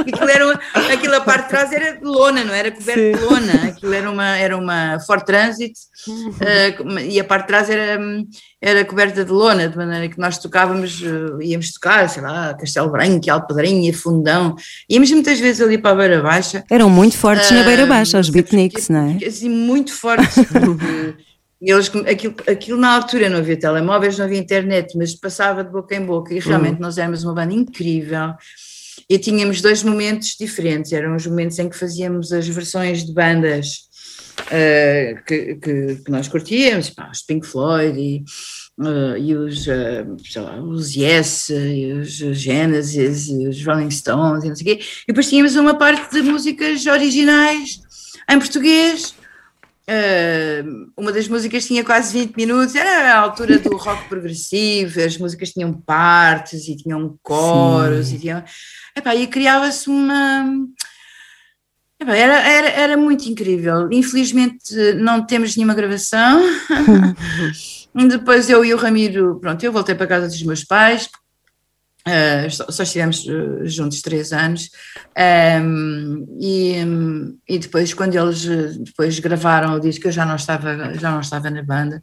[0.00, 0.60] aquilo, era
[0.92, 4.10] aquilo a parte de trás era de lona, não era coberto de lona, aquilo era
[4.10, 5.72] uma, era uma Ford Transit
[6.40, 7.98] ah, e a parte de trás era,
[8.60, 12.90] era coberta de lona, de maneira que nós tocávamos, ah, íamos tocar, sei lá, Castelo
[12.90, 14.54] Branco, Alpedrinha, Fundão,
[14.88, 16.64] íamos muitas vezes ali para a Beira Baixa.
[16.70, 19.26] Eram muito fortes na Ah, beira baixa, os sei beatniks, não é?
[19.26, 20.34] Assim, muito fortes.
[20.52, 21.25] porque
[21.60, 25.94] Eles, aquilo, aquilo na altura não havia telemóveis, não havia internet, mas passava de boca
[25.94, 28.34] em boca e realmente nós éramos uma banda incrível
[29.08, 30.92] e tínhamos dois momentos diferentes.
[30.92, 33.86] Eram os momentos em que fazíamos as versões de bandas
[34.50, 38.24] eh, que, que, que nós curtíamos, pá, os Pink Floyd e,
[38.84, 44.48] eh, e os, sei lá, os Yes, e os Genesis e os Rolling Stones e
[44.48, 44.84] não sei o quê.
[45.04, 47.80] E depois tínhamos uma parte de músicas originais
[48.30, 49.15] em português.
[49.88, 55.16] Uh, uma das músicas tinha quase 20 minutos, era a altura do rock progressivo, as
[55.16, 58.42] músicas tinham partes e tinham coros e tinham.
[58.96, 60.44] Epá, e criava-se uma.
[62.00, 63.88] Epá, era, era, era muito incrível.
[63.92, 66.42] Infelizmente não temos nenhuma gravação.
[67.94, 71.08] Depois eu e o Ramiro, pronto, eu voltei para a casa dos meus pais,
[72.06, 74.70] Uh, só, estivemos uh, juntos três anos.
[75.18, 76.76] Um, e,
[77.48, 81.20] e depois quando eles uh, depois gravaram o disco eu já não estava já não
[81.20, 82.00] estava na banda.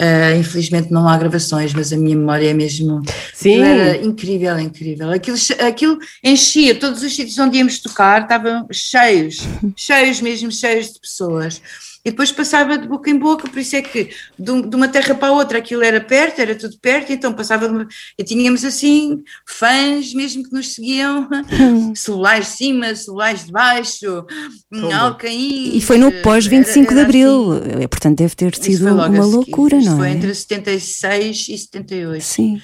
[0.00, 3.02] Uh, infelizmente não há gravações mas a minha memória é mesmo
[3.34, 3.60] Sim.
[3.60, 5.10] era incrível incrível.
[5.10, 9.40] Aquilo, aquilo enchia todos os sítios onde íamos tocar estavam cheios
[9.74, 11.60] cheios mesmo cheios de pessoas
[12.04, 15.28] e depois passava de boca em boca, por isso é que de, uma terra para
[15.28, 17.88] a outra aquilo era perto, era tudo perto, então passava de uma,
[18.18, 21.28] e tínhamos assim fãs mesmo que nos seguiam,
[21.94, 24.26] celulares de cima, celulares de baixo,
[24.92, 25.76] Alcaim.
[25.76, 27.88] E foi no pós 25 de Abril, assim.
[27.88, 29.20] portanto deve ter sido foi uma seguir.
[29.20, 30.12] loucura, Isto não foi é?
[30.12, 32.22] entre 76 e 78.
[32.24, 32.60] Sim.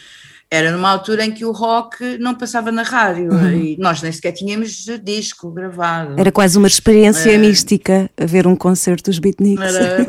[0.50, 4.32] Era numa altura em que o rock não passava na rádio e nós nem sequer
[4.32, 6.14] tínhamos disco gravado.
[6.18, 9.62] Era quase uma experiência mística a ver um concerto dos beatniks.
[9.74, 10.06] Era...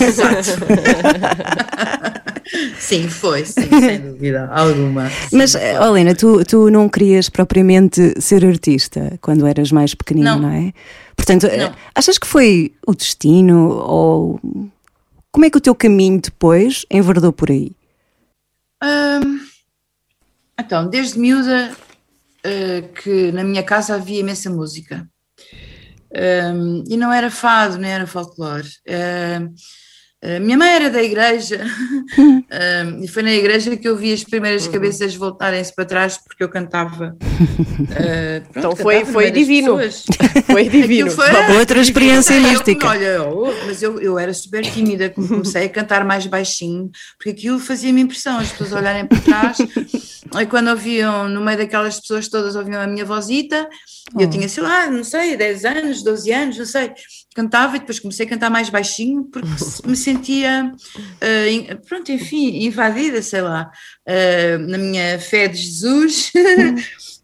[0.00, 0.64] Exato.
[2.78, 5.10] sim, foi, sim, sem dúvida alguma.
[5.32, 5.60] Mas, foi.
[5.60, 10.50] eh, Helena, tu, tu não querias propriamente ser artista quando eras mais pequenino, não, Não.
[10.50, 10.72] é?
[11.16, 11.72] Portanto, eh, Não.
[11.94, 14.40] achas que foi o destino ou
[15.32, 17.72] como é que o teu caminho depois enverdou por aí?
[18.82, 19.40] Hum,
[20.58, 21.76] então, desde miúda
[22.44, 25.08] eh, que na minha casa havia imensa música.
[26.14, 28.68] Hum, e não era fado, nem era folclore.
[28.88, 29.54] Hum,
[30.20, 31.64] a minha mãe era da igreja
[32.18, 32.42] hum,
[33.04, 36.48] e foi na igreja que eu vi as primeiras cabeças voltarem-se para trás porque eu
[36.48, 37.16] cantava.
[37.96, 39.76] eh, pronto, Então foi- cantava foi divino.
[39.76, 40.04] pessoas.
[40.48, 41.10] Foi divino.
[41.10, 42.86] Foi- Outra experiência Eu- mística.
[42.88, 47.30] olha, eu- mas eu, eu era super tímida, como comecei a cantar mais baixinho, porque
[47.30, 52.28] aquilo fazia-me impressão, as pessoas olharem para trás, e quando ouviam, no meio daquelas pessoas
[52.28, 53.68] todas, ouviam a minha vozita,
[54.18, 56.92] e eu tinha, sei lá, não sei, 10 anos, 12 anos, não sei,
[57.38, 59.48] cantava e depois comecei a cantar mais baixinho, porque
[59.86, 60.72] me sentia,
[61.50, 63.70] in- pronto, enfim, invadida, sei lá,
[64.04, 66.32] eh, na minha fé de Jesus.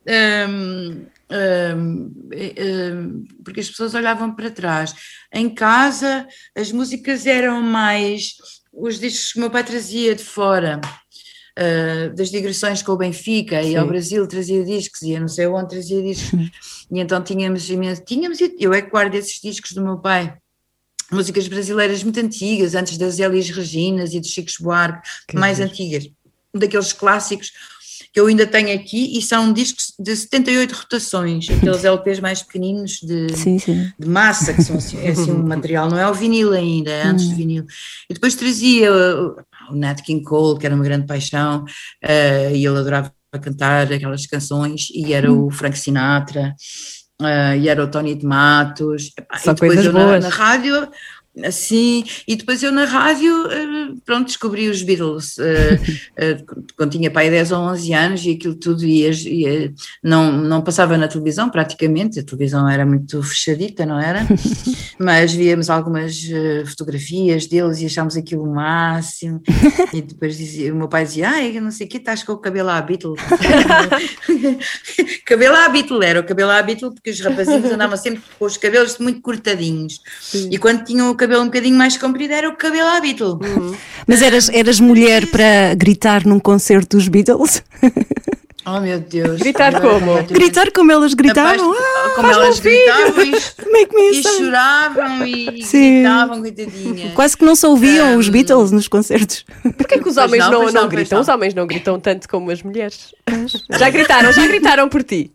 [0.06, 4.94] Um, um, um, porque as pessoas olhavam para trás.
[5.32, 8.34] Em casa, as músicas eram mais
[8.72, 10.80] os discos que o meu pai trazia de fora.
[11.58, 15.46] Uh, das digressões com o Benfica e ao Brasil trazia discos e eu não sei
[15.46, 16.38] onde trazia discos.
[16.90, 20.36] E então tínhamos imenso, tínhamos, eu é que guardo esses discos do meu pai.
[21.10, 25.02] Músicas brasileiras muito antigas, antes das Elis Reginas e dos Chicos Buarque,
[25.34, 26.08] mais antigas,
[26.54, 27.52] daqueles clássicos
[28.14, 33.00] que eu ainda tenho aqui, e são discos de 78 rotações, aqueles LPs mais pequeninos
[33.02, 33.92] de, Sim, sim.
[33.98, 37.02] de massa, que são assim, é assim um material, não é o vinil ainda, é
[37.02, 37.66] antes do vinil.
[38.08, 38.88] E depois trazia
[39.70, 44.26] o Nat King Cole, que era uma grande paixão, uh, e ele adorava cantar aquelas
[44.26, 46.54] canções, e era o Frank Sinatra,
[47.20, 49.12] uh, e era o Tony de Matos.
[49.18, 50.88] Epá, Só e depois eu na, na rádio.
[51.42, 55.80] Assim, e depois eu na rádio, eh, pronto, descobri os Beatles eh,
[56.16, 56.38] eh,
[56.76, 60.96] quando tinha pai 10 ou 11 anos e aquilo tudo ia, ia- não, não passava
[60.96, 64.24] na televisão praticamente, a televisão era muito fechadita, não era?
[64.96, 66.22] Mas víamos algumas
[66.66, 69.42] fotografias deles e achámos aquilo o máximo
[69.92, 72.38] e depois dizia, o meu pai dizia, ai, não sei o que, estás com o
[72.38, 73.14] cabelo à Beatle.
[75.26, 78.56] cabelo à Beatle, era o cabelo à Beatle porque os rapazinhos andavam sempre com os
[78.56, 80.00] cabelos muito cortadinhos
[80.50, 83.38] e quando tinham o cabelo um bocadinho mais comprido era o cabelo à Beatle.
[84.06, 87.62] Mas eras, eras mulher para gritar num concerto dos Beatles?
[88.66, 89.40] Oh meu Deus.
[89.40, 90.22] Gritar como?
[90.22, 91.74] Gritar como elas gritavam?
[91.76, 93.36] Ah, como elas um gritavam e, a
[94.10, 96.02] e choravam e Sim.
[96.02, 97.12] gritavam, coitadinha.
[97.14, 99.44] Quase que não se ouviam os Um, Beatles nos concertos.
[99.76, 101.16] Porquê que os Pois homens não, não, não, não, gritam?
[101.16, 101.22] não.
[101.22, 103.14] Os homens não gritam tanto como as mulheres.
[103.68, 105.30] Já gritaram, já gritaram por ti.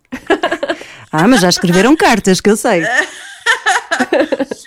[1.11, 2.81] Ah, mas já escreveram cartas, que eu sei.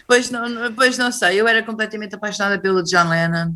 [0.07, 3.55] Pois não, pois não sei, eu era completamente apaixonada pelo John Lennon.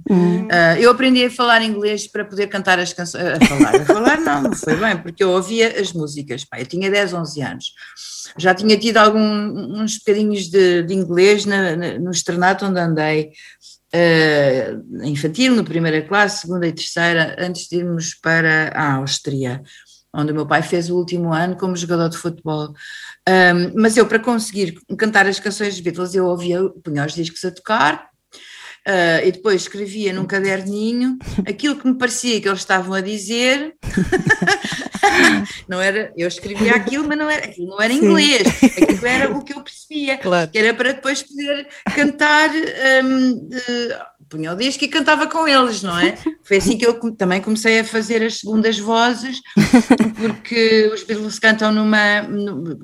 [0.51, 3.23] Ah, eu aprendi a falar inglês para poder cantar as canções.
[3.25, 6.45] A falar, a falar não, não foi bem, porque eu ouvia as músicas.
[6.45, 7.65] Pá, eu tinha 10, 11 anos.
[8.39, 9.21] Já tinha tido algum,
[9.83, 13.31] uns bocadinhos de, de inglês na- na- no externato onde andei.
[13.93, 19.63] ah, infantil, no primeira classe, segunda e terceira, antes de irmos para a Áustria,
[20.17, 22.75] onde o meu pai fez o último ano como jogador de futebol.
[23.29, 27.45] Um, mas eu, para conseguir cantar as canções dos Beatles, eu ouvia, punha os discos
[27.45, 28.09] a tocar
[28.87, 33.75] uh, e depois escrevia num caderninho aquilo que me parecia que eles estavam a dizer.
[35.69, 39.45] não era, eu escrevia aquilo, mas não era, aquilo não era inglês, aquilo era o
[39.45, 40.51] que eu percebia, Claro.
[40.51, 42.51] que era para depois poder cantar.
[43.05, 43.49] Um,
[44.29, 46.17] punha o disco e cantava com eles, não é?
[46.43, 49.41] Foi assim que eu também comecei a fazer as segundas vozes,
[50.17, 52.23] porque os Beatles cantam numa.
[52.23, 52.77] nu-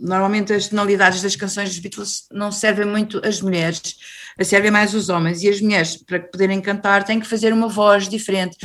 [0.00, 3.80] normalmente as tonalidades das canções dos Beatles não servem muito às mulheres,
[4.42, 8.08] servem mais os homens, e as mulheres, para poderem cantar, têm que fazer uma voz
[8.08, 8.56] diferente.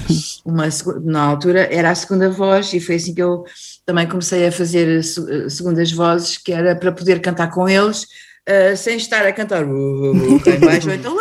[0.46, 0.68] Uma,
[1.04, 3.44] na altura era a segunda voz, e foi assim que eu
[3.86, 8.06] também comecei a fazer se- segundas vozes, que era para poder cantar com eles.
[8.48, 11.14] ah, sem estar a cantar uh, uh, cá em baixo, ou então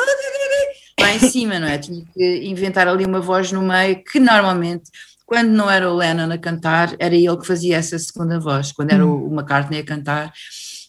[1.00, 1.78] lá em cima, não é?
[1.78, 4.90] Tinha que inventar ali uma voz no meio que normalmente,
[5.26, 8.72] quando não era o Lennon a cantar, era ele que fazia essa segunda voz.
[8.72, 10.32] Quando era o o McCartney a cantar,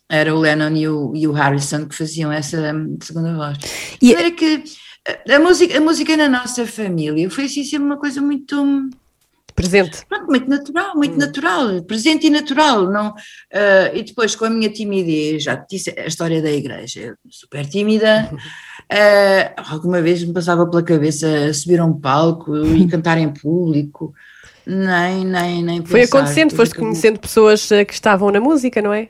[0.10, 3.58] era o Lennon e o, e o Harrison que faziam essa hum, segunda voz.
[4.02, 4.64] E- Era que
[5.30, 8.90] a- música, a música na nossa família foi assim sempre uma coisa muito hum,
[9.56, 10.06] Presente.
[10.08, 12.90] Pronto, muito natural, muito natural, presente e natural.
[12.90, 13.14] Não,
[13.54, 17.66] ah, e depois com a minha timidez, já te disse a história da igreja, super
[17.66, 18.32] tímida,
[18.92, 24.14] ah, alguma vez me passava pela cabeça subir a um palco e cantar em público,
[24.66, 26.20] nem, nem, nem Foi pensar.
[26.20, 26.90] acontecendo, foste Acabou.
[26.90, 29.10] conhecendo pessoas eh, que estavam na música, não é?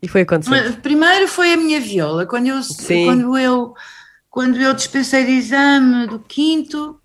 [0.00, 0.76] E foi acontecendo.
[0.80, 3.04] Primeiro foi a minha viola, quando eu, Sim.
[3.06, 3.74] quando eu,
[4.28, 6.98] quando eu dispensei de exame do quinto,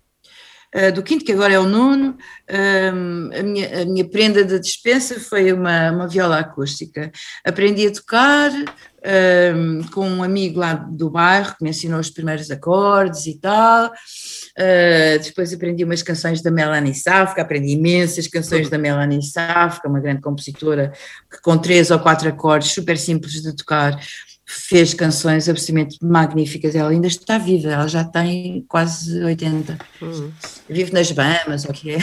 [0.72, 4.60] eh, do quinto, que agora é o nono, ehm, a, minha, a minha prenda de
[4.60, 7.10] dispensa foi uma, uma viola acústica.
[7.42, 8.50] Aprendi a tocar
[9.02, 13.86] ehm, com um amigo lá do bairro que me ensinou os primeiros acordes e tal.
[13.86, 20.00] Uh, depois aprendi umas canções da Melanie Safka, aprendi imensas canções da Melanie Safka, uma
[20.00, 20.92] grande compositora
[21.30, 23.98] que com três ou quatro acordes super simples de tocar
[24.50, 26.74] fez canções absolutamente magníficas.
[26.74, 29.76] Ela ainda está viva, ela já tem quase 80.
[30.68, 31.98] Vive nas Bahamas, ou o que é?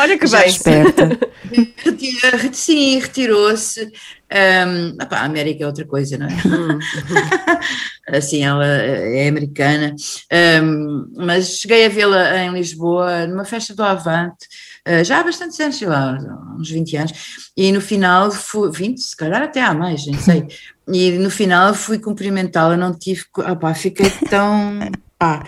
[0.00, 0.48] Olha, que Já bem.
[0.48, 1.18] Esperta.
[1.84, 3.90] Retira- Sim, retirou-se.
[4.30, 6.30] Um, opá, a América é outra coisa, não é?
[8.16, 9.94] assim, ela é americana.
[10.62, 14.46] Um, mas cheguei a vê-la em Lisboa, numa festa do Avante,
[15.04, 16.18] já há bastantes anos, sei lá,
[16.58, 17.12] uns 20 anos,
[17.56, 20.46] e no final, fui, 20, se calhar até há mais, nem sei.
[20.90, 23.22] E no final fui cumprimentá-la, não tive.
[23.36, 24.80] Opá, fiquei tão.
[25.18, 25.44] Pá,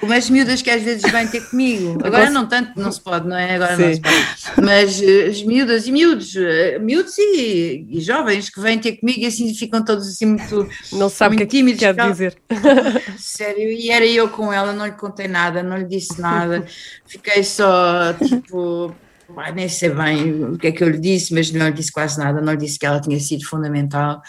[0.00, 1.98] como as miúdas que às vezes vêm ter comigo.
[2.02, 3.54] Agora não tanto, não se pode, não é?
[3.54, 3.94] Agora não Sim.
[3.94, 4.60] se pode.
[4.66, 9.20] Mas eh, as miúdas e miúdos, eh, miúdos e, e jovens que vêm ter comigo
[9.20, 11.80] e assim ficam todos assim muito, Não sabe o que é que tímidos.
[11.80, 12.38] quer dizer.
[13.18, 16.64] Sério, e era eu com ela, não lhe contei nada, não lhe disse nada,
[17.06, 18.94] fiquei só tipo.
[19.34, 21.92] Pá, nem sei bem o que é que eu lhe disse, mas não lhe disse
[21.92, 24.20] quase nada, não lhe disse que ela tinha sido fundamental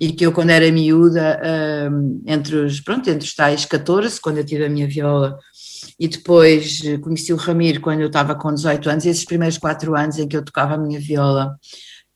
[0.00, 1.40] e que eu quando era miúda,
[1.90, 5.38] hum, entre os, pronto, entre os tais 14, quando eu tive a minha viola,
[5.98, 9.94] e depois eh, conheci o Ramiro quando eu estava com 18 anos, esses primeiros quatro
[9.94, 11.56] anos em que eu tocava a minha viola,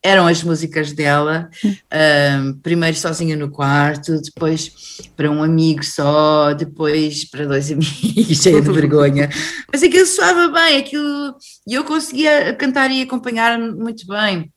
[0.05, 4.71] eram as músicas dela, hum, primeiro sozinha no quarto, depois
[5.17, 9.29] para um amigo só, depois para dois amigos, cheia de vergonha.
[9.71, 11.35] Mas aquilo soava bem, aquilo,
[11.67, 14.51] e eu conseguia cantar e acompanhar muito bem.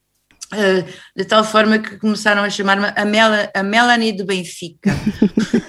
[0.50, 0.82] Uh,
[1.14, 4.96] de tal forma que começaram a chamar-me a, Mela, a Melanie do Benfica.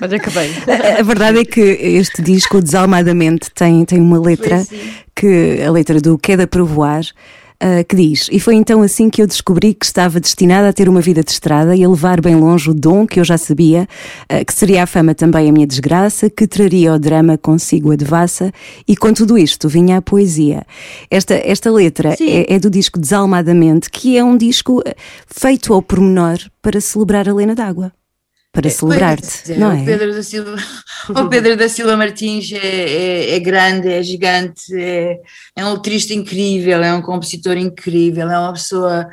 [0.02, 0.52] Olha que bem.
[0.96, 4.94] A, a verdade é que este disco, Desalmadamente, tem, tem uma letra Pois sim.
[5.14, 6.64] que a letra do Queda para
[7.62, 10.88] Ah, que diz: E foi então assim que eu descobri que estava destinada a ter
[10.88, 13.86] uma vida de estrada e a levar bem longe o dom que eu já sabia,
[14.30, 17.98] ah, que seria a fama também a minha desgraça, que traria o drama consigo a
[17.98, 18.54] devassa,
[18.88, 20.66] e com tudo isto vinha a poesia.
[21.12, 24.94] Esta, esta letra é, é do disco Desalmadamente, que é um disco ah,
[25.28, 27.92] feito ao pormenor para celebrar a Lena d'Água.
[28.52, 29.86] Para Pois, celebrar-te, é, não o é?
[29.86, 30.56] Pedro da Silva,
[31.10, 35.20] o Pedro da Silva Martins é, é, é grande, é gigante, é,
[35.56, 39.08] é um letrista incrível, é um compositor incrível, é uma pessoa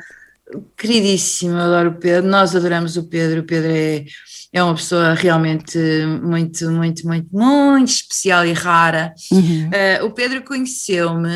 [0.75, 4.05] queridíssima, eu adoro o Pedro, nós adoramos o Pedro, o Pedro é,
[4.53, 5.77] é uma pessoa realmente
[6.23, 9.13] muito, muito, muito, muito especial e rara.
[9.31, 9.69] Uhum.
[9.71, 11.29] Eh, o Pedro conheceu-me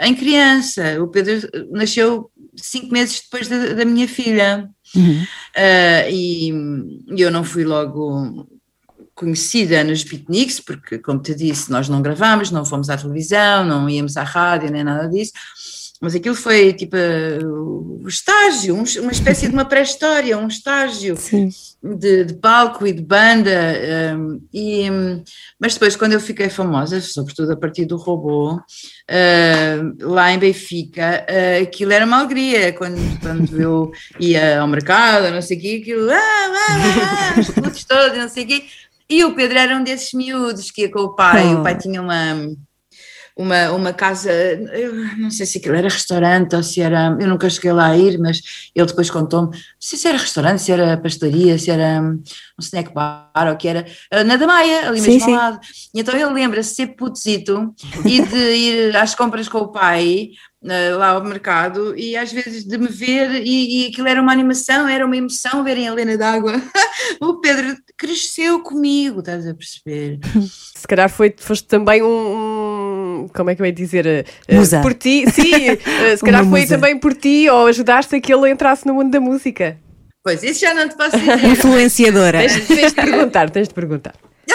[0.00, 4.70] em criança, o Pedro nasceu cinco meses depois da, da minha filha.
[4.94, 5.22] Uhum.
[5.22, 6.50] Uh, e,
[7.16, 8.48] e eu não fui logo
[9.14, 13.88] conhecida nos beatniks, porque, como te disse, nós não gravámos, não fomos à televisão, não
[13.88, 15.32] íamos à rádio, nem nada disso.
[16.00, 21.16] Mas aquilo foi tipo uh, o estágio, um- uma espécie de uma pré-história, um estágio
[21.82, 23.50] de, de palco e de banda.
[24.18, 25.22] um, e, um,
[25.58, 28.60] mas depois, quando eu fiquei famosa, sobretudo a partir do robô, uh,
[30.00, 32.72] lá em Benfica, uh, aquilo era uma alegria.
[32.72, 37.70] Quando, quando eu ia ao mercado, não sei o quê, aquilo, ah, ah, ah, ah,
[37.70, 38.64] os todos, não sei o quê.
[39.08, 41.54] E o Pedro era um desses miúdos que ia com o pai.
[41.54, 41.60] Oh.
[41.60, 42.34] O pai tinha uma
[43.36, 47.50] uma, uma casa, eu não sei se aquilo era restaurante ou se era, eu nunca
[47.50, 48.40] cheguei lá a ir, mas
[48.74, 52.22] ele depois contou-me, não sei se era restaurante, se era pastelaria, se era um
[52.60, 53.84] snack bar ou o que era,
[54.24, 55.32] na da Maia, ali mesmo sim.
[55.32, 55.60] ao lado.
[55.92, 57.74] E então ele lembra-se de ser putozito
[58.04, 60.30] e de ir às compras com o pai,
[60.66, 64.32] eh, lá ao mercado, e às vezes de me ver, e, e aquilo era uma
[64.32, 66.54] animação, era uma emoção verem a Helena d'Água.
[67.20, 70.20] o Pedro cresceu comigo, estás a perceber?
[70.74, 72.53] Se calhar foi, foste também um, um-
[73.32, 74.06] Como é que eu ia dizer?
[74.06, 74.80] eh, eh, Musa.
[74.80, 75.52] Por ti, sim.
[76.04, 76.74] eh, se calhar foi musa.
[76.74, 79.76] também por ti ou ajudaste a que ele entrasse no mundo da música.
[80.22, 81.44] Pois, isso já não te posso dizer.
[81.44, 82.38] Influenciadora.
[82.40, 84.14] Tens, tens de perguntar, tens de perguntar.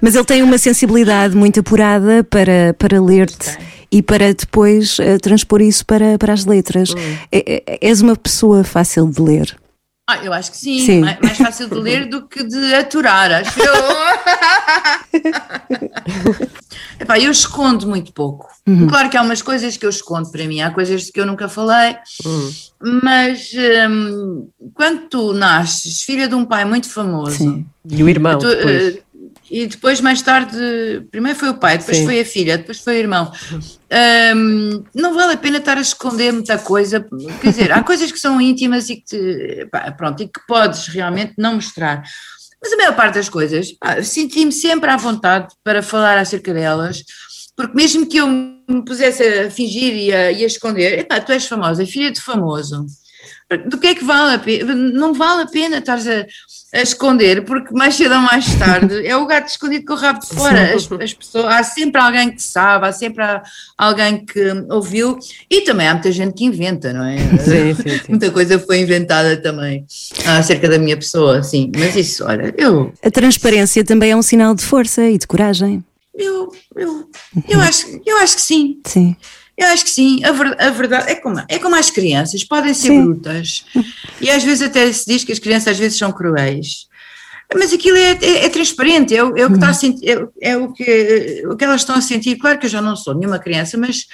[0.00, 3.56] Mas ele tem uma sensibilidade muito apurada para, para ler-te
[3.90, 6.92] e para depois eh, transpor isso para, para as letras.
[7.30, 9.56] É- é- és uma pessoa fácil de ler.
[10.08, 11.00] Ah, eu acho que sim, Sim.
[11.00, 13.74] Mais, mais fácil de ler do que de aturar, acho eu.
[17.00, 18.48] Epá, eu escondo muito pouco.
[18.88, 21.48] Claro que há umas coisas que eu escondo para mim, há coisas que eu nunca
[21.48, 21.96] falei,
[22.80, 23.50] mas
[23.90, 27.66] hum, quando tu nasces filha de um pai muito famoso, Sim.
[27.88, 28.38] E o irmão.
[28.38, 28.96] tu, depois.
[28.96, 29.02] eh,
[29.50, 30.56] e depois, mais tarde,
[31.10, 32.04] primeiro foi o pai, depois Sim.
[32.04, 33.30] foi a filha, depois foi o irmão.
[34.34, 37.06] Hum, não vale a pena estar a esconder muita coisa.
[37.40, 40.88] Quer dizer, há coisas que são íntimas e que, te- pá, pronto, e que podes
[40.88, 42.02] realmente não mostrar.
[42.60, 43.68] Mas a maior parte das coisas,
[44.02, 47.04] senti-me sempre à vontade para falar acerca delas,
[47.56, 51.30] porque mesmo que eu me pusesse a fingir e a, e a esconder, epá, tu
[51.32, 52.84] és famosa, filha de famoso.
[53.68, 54.74] Do que é que vale a pena?
[54.74, 56.26] Não vale a pena estares a,
[56.74, 60.18] a esconder, porque mais cedo ou mais tarde é o gato escondido com o rabo
[60.18, 60.74] de fora.
[60.74, 63.40] As, as pessoas, há sempre alguém que sabe, há sempre a-
[63.78, 65.16] alguém que ouviu,
[65.48, 67.16] e também há muita gente que inventa, não é?
[67.38, 68.04] Sim, sim, sim.
[68.08, 69.86] Muita coisa foi inventada também
[70.26, 71.70] acerca da minha pessoa, sim.
[71.78, 75.84] Mas isso, olha, eu, A transparência também é um sinal de força e de coragem.
[76.12, 77.08] eu, eu,
[77.48, 78.80] eu, acho, eu acho que sim.
[78.84, 79.14] Sim.
[79.56, 82.74] Eu acho que sim, a, ver- a verdade é como, é como as crianças, podem
[82.74, 83.04] ser Sim.
[83.04, 83.64] brutas
[84.20, 86.86] e às vezes até se diz que as crianças às vezes são cruéis,
[87.54, 90.08] mas aquilo é, é- é transparente, é, o- é o que está a sentir,
[90.42, 92.36] é, é o, que, o que elas estão a sentir.
[92.36, 94.06] Claro que eu já não sou nenhuma criança, mas,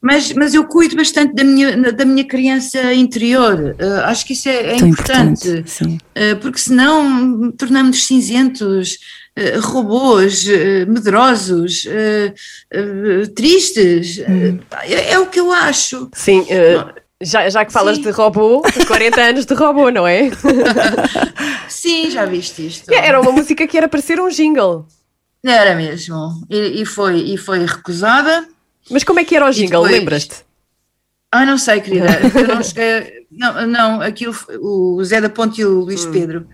[0.00, 3.76] mas, mas eu cuido bastante da minha, da minha criança interior.
[3.78, 5.48] Eh, acho que isso é, é importante.
[5.48, 5.98] importante.
[6.16, 8.94] Uh, porque senão tornamos-nos cinzentos,
[9.38, 12.32] uh, robôs, uh, medrosos, uh,
[12.78, 14.18] uh, tristes.
[14.18, 16.08] Uh, é, é o que eu acho.
[16.14, 16.46] Sim,
[17.22, 18.02] já, já que falas Sim.
[18.02, 20.30] de robô, 40 anos de robô, não é?
[21.68, 22.90] Sim, já viste isto.
[22.90, 24.86] Era uma música que era para ser um jingle.
[25.44, 26.42] Era mesmo.
[26.48, 28.46] E, e foi, e foi recusada.
[28.88, 29.82] Mas como é que era o jingle?
[29.82, 30.36] depois- Lembras-te?
[31.32, 32.06] Ah, não sei, querida.
[32.34, 33.26] Eu não cheguei.
[33.30, 36.12] Não, não aquilo, o Zé da Ponte e o Luís Hum.
[36.12, 36.48] Pedro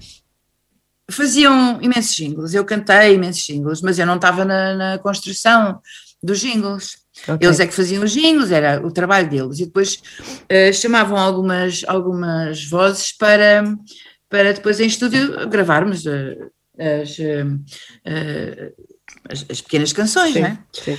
[1.10, 2.52] faziam imensos jingles.
[2.54, 5.80] Eu cantei imensos jingles, mas eu não estava na, na construção
[6.22, 6.98] dos jingles.
[7.26, 7.46] Ok.
[7.46, 9.58] Eles é que faziam os jingles, era o trabalho deles.
[9.60, 10.02] E depois
[10.48, 13.64] eh, chamavam algumas, algumas vozes para,
[14.28, 16.36] para depois em estúdio gravarmos eh,
[17.02, 18.72] as, eh,
[19.30, 20.58] as, as pequenas canções, Sim, não é?
[20.72, 20.98] sim.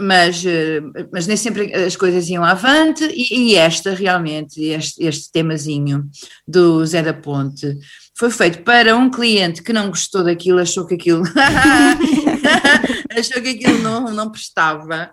[0.00, 0.80] Mas, eh,
[1.12, 6.08] mas nem sempre as coisas iam avante, e, e esta realmente, este, este temazinho
[6.46, 7.76] do Zé da Ponte,
[8.16, 11.22] foi feito para um cliente que não gostou daquilo, achou que aquilo
[13.16, 15.12] achou que aquilo não, não prestava.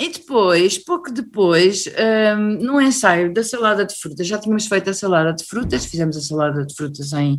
[0.00, 4.94] E depois, pouco depois, ahm, no ensaio da salada de frutas, já tínhamos feito a
[4.94, 7.38] salada de frutas, fizemos a salada de frutas em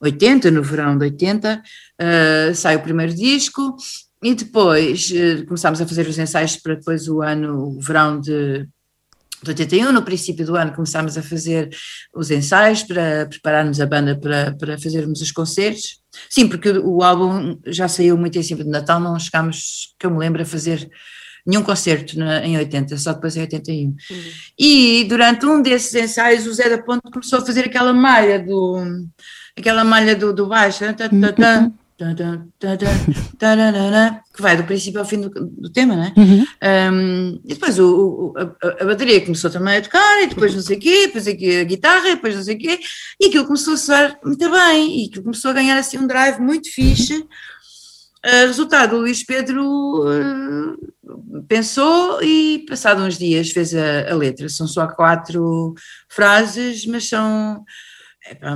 [0.00, 1.62] 80, no verão de 80,
[2.00, 3.76] ah, sai o primeiro disco,
[4.22, 8.68] e depois eh, começámos a fazer os ensaios para depois o ano, o verão de,
[9.42, 11.68] de 81, no princípio do ano começámos a fazer
[12.14, 16.00] os ensaios para prepararmos a banda para, para fazermos os concertos.
[16.30, 20.10] Sim, porque o álbum já saiu muito em cima de Natal, não chegámos, que eu
[20.10, 20.88] me lembro, a fazer
[21.44, 23.96] nenhum concerto na- em 80, só depois em 81.
[24.56, 29.08] E durante um desses ensaios o Zé da Ponte começou a fazer aquela malha do
[29.58, 32.76] aquela malha do, do baixo tá, tá, tá, tá, tá, tá,
[33.38, 36.12] tá, que vai do princípio ao fim do, do tema, não é?
[36.90, 40.62] Um, e depois o, o- a, a bateria começou também a tocar, e depois não
[40.62, 42.80] sei o quê, depois aqui a guitarra, e depois não sei o quê,
[43.20, 46.40] e aquilo começou a soar muito bem, e aquilo começou a ganhar assim um drive
[46.40, 47.24] muito fixe.
[48.24, 49.64] Uh, resultado, o Luís Pedro
[50.04, 54.48] uh, pensou e, passado uns dias, fez a, a letra.
[54.48, 55.74] São só quatro
[56.08, 57.64] frases, mas são.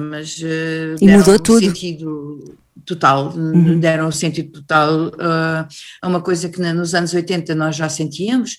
[0.09, 1.59] mas, uh, E mudou um tudo.
[1.67, 2.57] sentido
[2.87, 3.35] total,
[3.81, 5.67] deram um sentido total uh,
[6.01, 8.59] a uma coisa que nos anos 80 nós já sentíamos.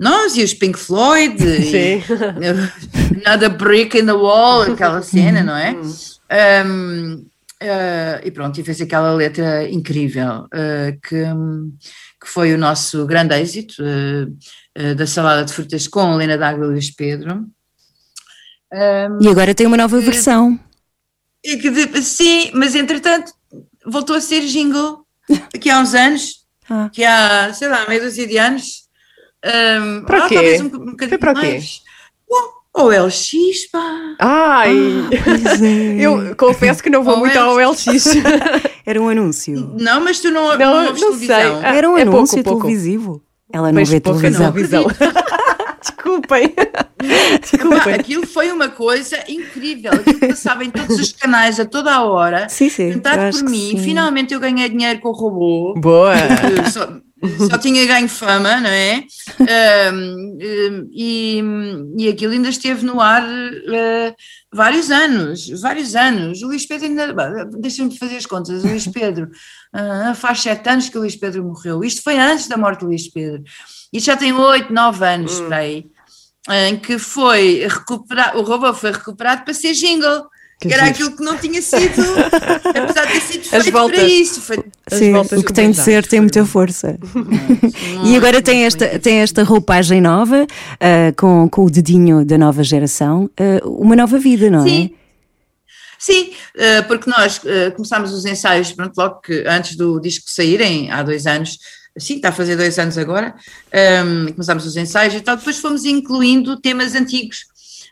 [0.00, 2.02] Nós e os Pink Floyd, e.
[3.24, 5.74] Nada Brick in the Wall, aquela cena, não é?
[6.64, 11.72] Um, uh, e pronto, e fez aquela letra incrível, uh, que, um,
[12.20, 16.68] que foi o nosso grande êxito uh, da salada de frutas com Helena D'Água e
[16.68, 17.46] Luís Pedro.
[18.72, 20.58] Um, E agora tem uma nova versão.
[21.42, 23.32] que sim, mas entretanto
[23.90, 25.00] voltou a ser jingle
[25.54, 26.88] aqui há uns anos, Ah.
[26.92, 28.86] que há, sei lá, meia dúzia de anos.
[29.44, 30.34] Um, Para ah, quê?
[30.34, 31.60] talvez um, um bocadinho Foi para quê?
[32.74, 34.16] O, o LX, pá.
[34.18, 34.74] Ai!
[35.24, 35.94] Pois é.
[36.04, 37.86] Eu confesso que não vou Ou muito ao LX.
[38.84, 39.74] Era um anúncio.
[39.78, 41.30] Não, mas tu não, Não, não, não sei.
[41.30, 42.62] Ah, Era um é pouco, anúncio pouco.
[42.62, 43.22] televisivo.
[43.52, 44.52] Ela não Vejo vê televisão.
[44.52, 44.84] televisão.
[45.80, 46.54] Desculpem.
[47.40, 47.94] Desculpem.
[47.94, 49.92] aquilo foi uma coisa incrível.
[49.92, 52.48] Aquilo passava em todos os canais a toda a hora.
[52.48, 52.92] Sim, sim.
[52.92, 53.70] Cantado por mim.
[53.70, 53.78] sim.
[53.78, 55.74] Finalmente eu ganhei dinheiro com o robô.
[55.74, 56.14] Boa.
[56.72, 57.00] Só,
[57.50, 59.04] só tinha ganho fama, não é?
[59.40, 61.42] Ahm, e,
[61.96, 64.14] e aquilo ainda esteve no ar eh,
[64.52, 66.42] vários anos, vários anos.
[66.42, 69.30] O Luís Pedro ainda, deixa-me fazer as contas, o Luís Pedro,
[69.72, 71.82] ah, faz sete anos que o Luís Pedro morreu.
[71.82, 73.42] Isto foi antes da morte do Luís Pedro.
[73.92, 75.86] Isto já tem oito, nove anos, para aí,
[76.50, 80.26] em que foi recuperado, o robô foi recuperado para ser jingle.
[80.60, 82.02] Que era aquilo que não tinha sido,
[82.74, 83.96] apesar de ter sido As feito voltas.
[84.00, 84.40] para isso.
[84.40, 86.98] Foi, As Sim, voltas o que tem de ser tem muita força.
[88.04, 90.46] E agora tem esta, tem esta roupagem nova,
[90.80, 94.90] ah, com, com o dedinho da nova geração, ah, uma nova vida, não Sim.
[94.94, 94.98] é?
[96.00, 97.40] Sim, eh, porque nós
[97.74, 101.58] começámos os ensaios, pronto, logo que antes do disco saírem, há dois anos,
[101.98, 103.34] sim, está a fazer dois anos agora,
[103.72, 107.46] ehm, começámos os ensaios e tal, depois fomos incluindo temas antigos,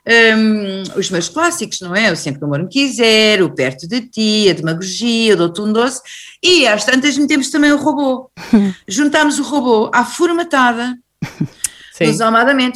[0.04, 2.12] ehm, os meus clássicos, não é?
[2.12, 5.72] O Sempre que o Amor Me Quiser, o Perto de Ti, a Demagogia, o Doutor
[5.72, 6.00] Doce,
[6.42, 8.30] e às tantas metemos também o robô.
[8.86, 10.96] Juntámos o robô à formatada,
[11.92, 12.04] Sim.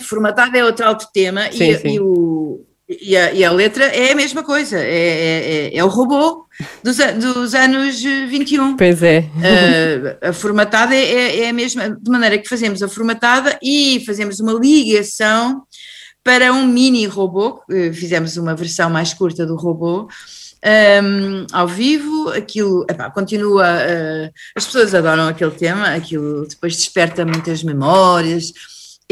[0.03, 1.89] formatada é outro alto tema Sim, e, sim.
[1.89, 2.64] e o,
[3.01, 6.47] e, a, e a letra é a mesma coisa, é, é, é- é o robô
[6.82, 8.76] dos, dos anos eh, 21.
[8.76, 9.20] Pois é.
[9.36, 14.03] Uh, a formatada é, é- é a mesma, de maneira que fazemos a formatada e
[14.05, 15.62] fazemos uma ligação
[16.24, 17.62] para um mini robô,
[17.95, 20.07] fizemos uma versão mais curta do robô.
[21.03, 23.64] um, ao vivo, aquilo epá, continua.
[23.64, 28.53] uh, as pessoas adoram aquele tema, aquilo depois desperta muitas memórias.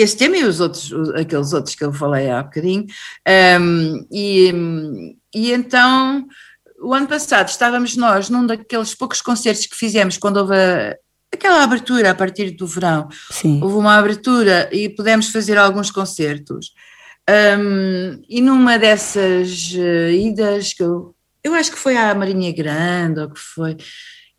[0.00, 2.86] Esse tema e os outros, os- aqueles outros que eu falei há bocadinho.
[3.60, 4.52] Um, e,
[5.34, 6.26] e então,
[6.80, 10.96] o ano passado estávamos nós num daqueles poucos concertos que fizemos quando houve a-
[11.34, 13.08] aquela abertura a partir do verão.
[13.30, 13.60] Sim.
[13.62, 16.72] Houve uma abertura e pudemos fazer alguns concertos.
[17.28, 23.20] Um, e numa dessas eh, idas que eu, eu acho que foi à Marinha Grande
[23.20, 23.76] ou que foi,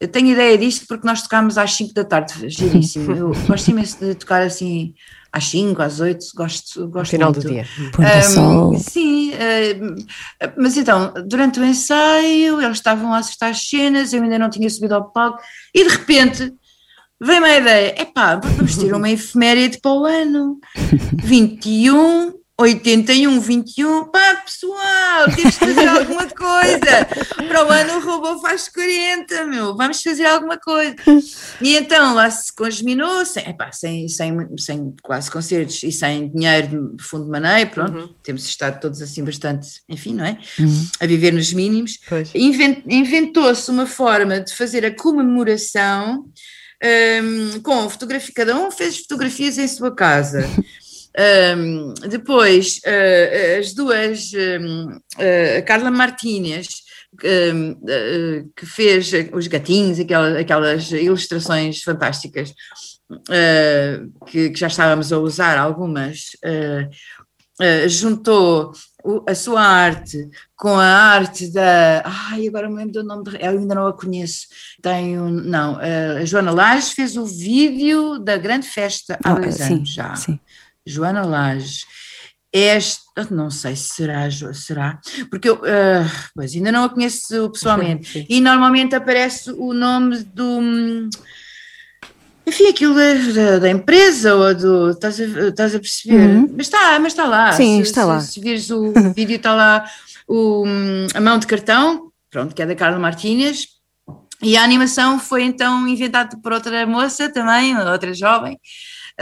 [0.02, 3.12] Eu tenho ideia disto porque nós tocámos às 5 da tarde, giríssimo.
[3.12, 4.94] Eu gosto imenso de tocar assim
[5.32, 7.44] às 5, às 8, gosto, gosto final muito.
[7.46, 7.66] do dia.
[7.92, 8.78] Pôr do Ahm, sol.
[8.80, 9.96] Sim, ahm,
[10.58, 14.70] mas então, durante o ensaio, eles estavam a acertar as cenas, eu ainda não tinha
[14.70, 15.40] subido ao palco,
[15.74, 16.54] e de repente
[17.22, 20.60] veio-me a ideia: epá, vamos ter uma efeméride para o ano
[21.24, 22.39] 21.
[22.62, 27.06] 81, 21, pá pessoal, temos de fazer alguma coisa.
[27.48, 30.94] Para o ano o robô faz 40, meu, vamos fazer alguma coisa.
[31.62, 36.96] E então lá se congeminou, sem, epá, sem, sem, sem quase concertos e sem dinheiro
[36.98, 40.38] de fundo de maneio, pronto, temos estado todos assim bastante, enfim, não é?
[41.00, 41.98] A viver nos mínimos.
[42.10, 42.30] Pois.
[42.36, 46.26] Inven- Inventou-se uma forma de fazer a comemoração
[46.84, 50.46] hum, com fotografia, cada um fez fotografias em sua casa.
[51.18, 56.68] Hum, depois, eh, as duas, hum, eh, a Carla Martínez,
[57.24, 57.52] eh,
[58.56, 62.54] que fez os gatinhos, aquela- aquelas ilustrações fantásticas,
[64.28, 66.28] que, que já estávamos a usar algumas,
[67.88, 68.72] juntou
[69.28, 72.04] a sua arte com a arte da.
[72.06, 74.46] Ai, agora me lembro do nome, de, eu ainda não a conheço.
[74.82, 79.56] Tem um, não, a Joana Lages fez o vídeo da grande festa há Ah, dois
[79.56, 80.16] sim, anos já.
[80.16, 80.40] sim.
[80.90, 81.86] Joana Lages.
[82.52, 88.10] Esta, não sei se será, será, porque eu, ah, pois ainda não a conheço pessoalmente,
[88.12, 88.26] Sim.
[88.28, 90.60] e normalmente aparece o nome do,
[92.48, 96.16] enfim, aquilo da, da empresa ou do, estás a, estás a perceber?
[96.28, 96.48] Uhum.
[96.58, 97.52] Mas está, mas está lá.
[97.52, 98.20] Sim, se, está se- lá.
[98.20, 99.86] Se vires o vídeo, está lá
[100.28, 100.64] o,
[101.14, 103.68] a mão de cartão, pronto, que é da Carla Martínez,
[104.42, 108.60] e a animação foi então inventada por outra moça também, outra jovem,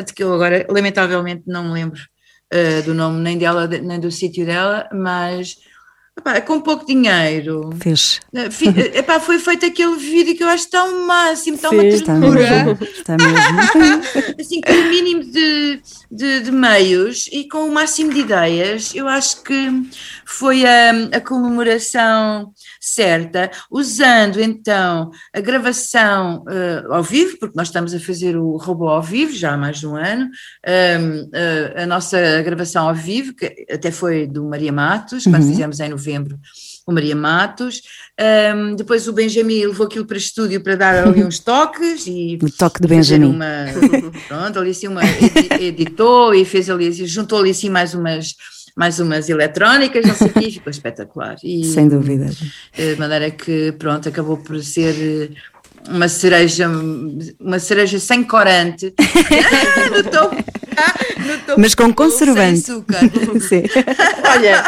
[0.01, 1.99] de que eu agora lamentavelmente não me lembro
[2.51, 5.57] eh, do nome nem dela nem do sítio dela, mas
[6.17, 8.19] epá, com pouco dinheiro Fez.
[8.33, 11.87] eh, eh, epá, foi feito aquele vídeo que eu acho tão máximo, tão Sim, uma
[11.87, 12.77] Está mesmo.
[12.81, 14.35] Está mesmo.
[14.39, 15.81] assim com o mínimo de,
[16.11, 19.69] de, de meios e com o máximo de ideias, eu acho que
[20.25, 22.51] foi a, a comemoração
[22.87, 28.87] certa, usando então a gravação eh, ao vivo, porque nós estamos a fazer o robô
[28.87, 30.29] ao vivo já há mais de um ano,
[30.65, 35.49] ehm, eh, a nossa gravação ao vivo, que até foi do Maria Matos, quando Uhum.
[35.49, 36.37] fizemos em novembro
[36.87, 37.81] o Maria Matos,
[38.17, 42.49] ehm, depois o Benjamin levou aquilo para estúdio para dar ali uns toques e O
[42.51, 43.25] toque fazer Benjamin.
[43.35, 43.65] Uma,
[44.27, 48.33] pronto, ali assim uma edi- editou e fez ali, assim, juntou ali assim mais umas
[48.77, 51.35] mais umas eletrónicas, não sei o quê, e ficou espetacular.
[51.43, 52.29] E, Sem dúvida.
[52.77, 56.69] eh, De maneira que, pronto, acabou por ser eh, uma cereja,
[57.39, 58.93] uma cereja sem corante,
[59.95, 62.59] no topo, no topo Mas com conservante.
[62.61, 62.99] Sem açúcar.
[63.41, 63.63] Sim.
[64.31, 64.63] Olha,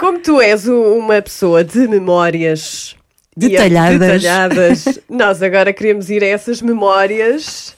[0.00, 2.96] como tu és uma pessoa de memórias
[3.36, 3.98] Detalhadas.
[4.22, 7.76] detalhadas, nós agora queremos ir a essas memórias.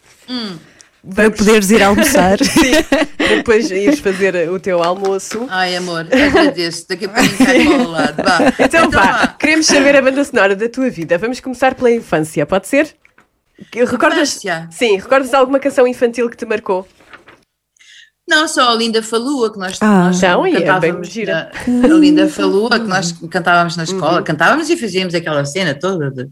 [1.14, 2.38] Para poderes ir almoçar.
[2.44, 2.72] Sim,
[3.18, 5.46] depois ires fazer o teu almoço.
[5.50, 6.86] Ai, amor, agradeço.
[6.88, 8.22] Daqui a pouquinho cai ao lado.
[8.22, 8.38] Vá.
[8.64, 9.26] Então vá, vá.
[9.28, 11.18] queremos saber a banda sonora da tua vida.
[11.18, 12.94] Vamos começar pela infância, pode ser?
[13.74, 14.30] Recordas?
[14.30, 14.68] Infância?
[14.70, 16.86] Sim, recordas alguma canção infantil que te marcou?
[18.28, 20.04] Não, só a Linda Falua que nós, Ah.
[20.04, 21.08] nós Então, é cantávamos.
[21.08, 21.50] gira.
[21.66, 26.10] na- a Linda Falua que nós cantávamos na escola, cantávamos e fazíamos aquela cena toda
[26.10, 26.28] de-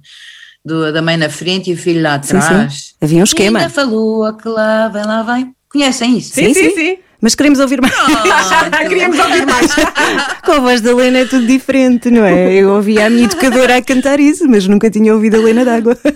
[0.64, 2.72] do- da mãe na frente e o filho lá Sim, atrás.
[2.74, 2.94] sim.
[3.00, 3.58] Havia um esquema.
[3.60, 5.54] Linda Falua que lá vem, lá vem.
[5.70, 6.34] Conhecem isso?
[6.34, 6.98] Sim, Sim, sim, sim.
[7.22, 7.92] Mas queremos ouvir mais.
[8.88, 9.70] Queríamos ouvir mais.
[10.42, 12.54] Com a voz da Lena é tudo diferente, não é?
[12.54, 15.96] Eu ouvia a minha educadora a cantar isso, mas nunca tinha ouvido a Lena d'Água.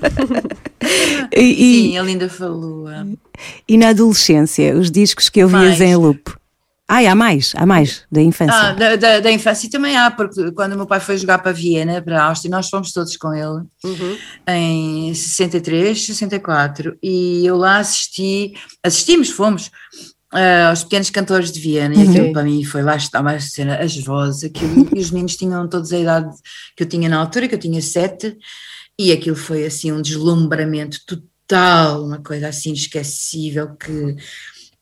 [1.37, 3.07] E, Sim, a Linda Falua.
[3.69, 5.81] e na adolescência, os discos que ouvias Mais.
[5.81, 6.31] em loop?
[6.87, 8.55] Ai, há mais, há mais, da infância.
[8.55, 11.51] Ah, da, da, da infância também há, porque quando o meu pai foi jogar para
[11.51, 13.65] Viena, para a Áustria, nós fomos todos com ele
[14.47, 19.71] em 63, 64, e eu lá assisti, assistimos, fomos
[20.31, 23.77] ah, aos pequenos cantores de Viena, e aquilo para mim foi lá está uma cena,
[23.77, 26.37] as vozes, aquilo, e os meninos tinham todos a idade
[26.77, 28.37] que eu tinha na altura, que eu tinha sete,
[28.99, 34.17] e aquilo foi assim um deslumbramento total, uma coisa assim inesquecível que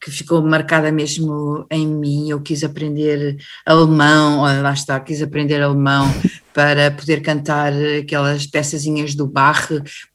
[0.03, 2.29] que ficou marcada mesmo em mim.
[2.29, 6.13] Eu quis aprender alemão, olha, lá está, quis aprender alemão
[6.53, 9.69] para poder cantar aquelas peçazinhas do Bach,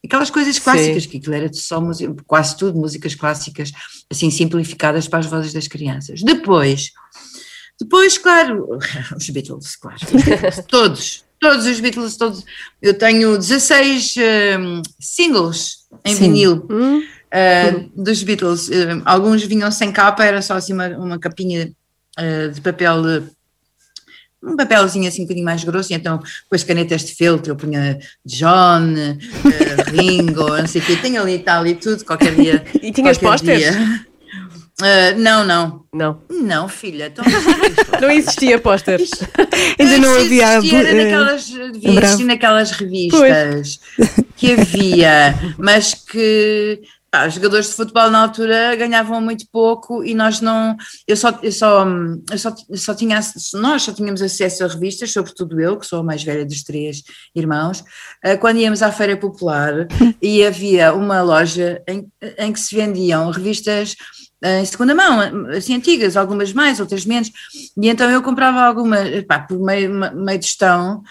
[0.03, 3.71] aquelas coisas clássicas, que aquilo era só música, quase tudo músicas clássicas,
[4.11, 6.21] assim simplificadas para as vozes das crianças.
[6.21, 6.91] Depois,
[7.79, 8.77] depois, claro,
[9.15, 12.43] os Beatles, claro, os Beatles, todos, todos os Beatles, todos.
[12.81, 14.15] Eu tenho 16
[14.59, 16.23] hum, singles em Sim.
[16.23, 17.01] vinil Hum?
[17.33, 18.67] Uh, dos Beatles.
[18.69, 21.71] Uh, alguns vinham sem capa, era só assim uma, uma capinha
[22.19, 23.37] uh, de papel uh,
[24.43, 27.55] um papelzinho assim um bocadinho mais grosso, e então com as canetas de feltro eu
[27.55, 32.35] punha John, eh, Ringo, não sei o quê, tenho ali e tal e tudo, qualquer
[32.35, 32.63] dia.
[32.81, 33.71] E tinhas dia.
[34.83, 35.85] Eh, não, não.
[35.93, 37.25] Não, Não, filha, então
[37.99, 39.09] não existia pósteres.
[39.79, 40.57] Ainda não havia.
[40.57, 42.05] existia, era eh, naquelas, devia bravo.
[42.05, 43.79] existir naquelas revistas
[44.35, 46.79] que havia, mas que
[47.11, 50.75] pá, os jogadores de futebol na altura ganhavam muito pouco e nós não.
[51.07, 51.85] Eu só, eu só,
[52.31, 53.19] eu só, eu só tinha,
[53.53, 57.03] nós só tínhamos acesso a revistas, sobretudo eu, que sou a mais velha dos três
[57.35, 57.83] irmãos,
[58.23, 59.87] eh, quando íamos à Feira Popular
[60.21, 63.95] e havia uma loja em, em que se vendiam revistas
[64.43, 67.31] eh, em segunda mão, assim antigas, algumas mais, outras menos,
[67.75, 71.01] e então eu comprava algumas, pá, por meio, meio de gestão,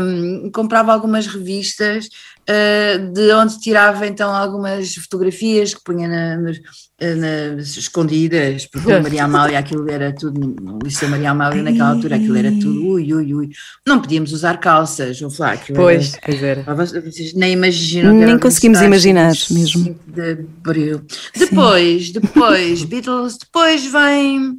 [0.00, 2.08] hum, comprava algumas revistas
[2.46, 6.52] eh, de onde tirava então algumas fotografias que punha na-
[6.98, 11.90] eh, nas escondidas, porque a Maria Amália aquilo era tudo, no Liceu Maria Amália naquela
[11.90, 13.50] altura aquilo era tudo, ui, ui, ui,
[13.86, 16.64] não podíamos usar calças, aquilo era- Pois, pois era.
[16.66, 18.12] ah, vocês- nem imaginam.
[18.14, 19.84] Nem conseguimos imaginar mesmo.
[19.84, 21.02] 5 de abril.
[21.36, 24.58] Depois, depois, Beatles, depois vem,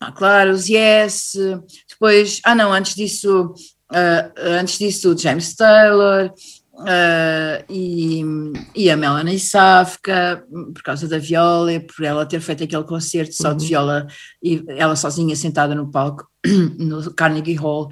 [0.00, 1.32] ah, claro, os Yes,
[1.88, 3.54] depois, ah não, antes disso,
[3.90, 6.32] ah, antes disso, o James Taylor.
[6.86, 8.24] Ah, e,
[8.74, 13.52] e a Melanie Safka, por causa da viola, por ela ter feito aquele concerto só
[13.52, 14.06] de viola
[14.42, 16.26] e ela sozinha sentada no palco
[16.78, 17.88] no Carnegie Hall,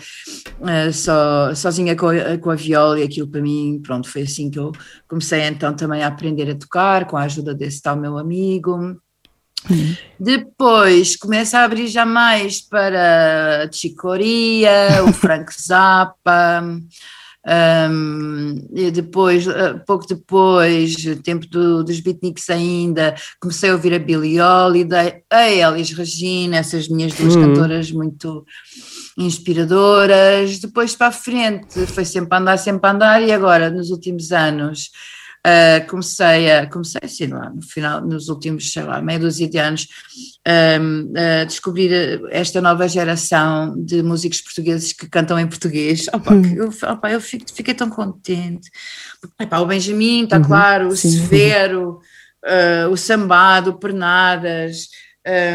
[0.66, 4.50] eh, só, sozinha com a, com a viola e aquilo para mim, pronto, foi assim
[4.50, 4.72] que eu
[5.08, 9.00] comecei então também a aprender a tocar com a ajuda desse tal meu amigo.
[10.18, 16.64] Depois começa a abrir já mais para a Chicoria, o Frank Zappa,
[17.46, 23.98] um, e depois, uh, pouco depois, tempo do- dos beatniks ainda, comecei a ouvir a
[23.98, 28.44] Billie Holiday, a Elis Regina, essas minhas duas cantoras muito
[29.16, 30.58] inspiradoras.
[30.58, 34.32] Depois para a frente, foi sempre a andar, sempre a andar, e agora, nos últimos
[34.32, 34.90] anos,
[35.46, 39.88] uh, comecei a, comecei, lá, no final, nos últimos, sei lá, meia dúzia de anos,
[40.80, 46.06] um, a descobrir esta nova geração de músicos portugueses que cantam em português.
[46.12, 48.70] Opa, que eu, opa, eu fico- fiquei tão contente.
[49.40, 51.10] Epá, o Benjamin, está claro, o sim.
[51.10, 52.00] Severo,
[52.44, 54.88] uh, o Sambado, o Pernadas.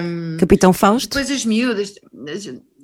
[0.03, 1.09] um, Capitão Fausto?
[1.09, 1.93] depois as miúdas.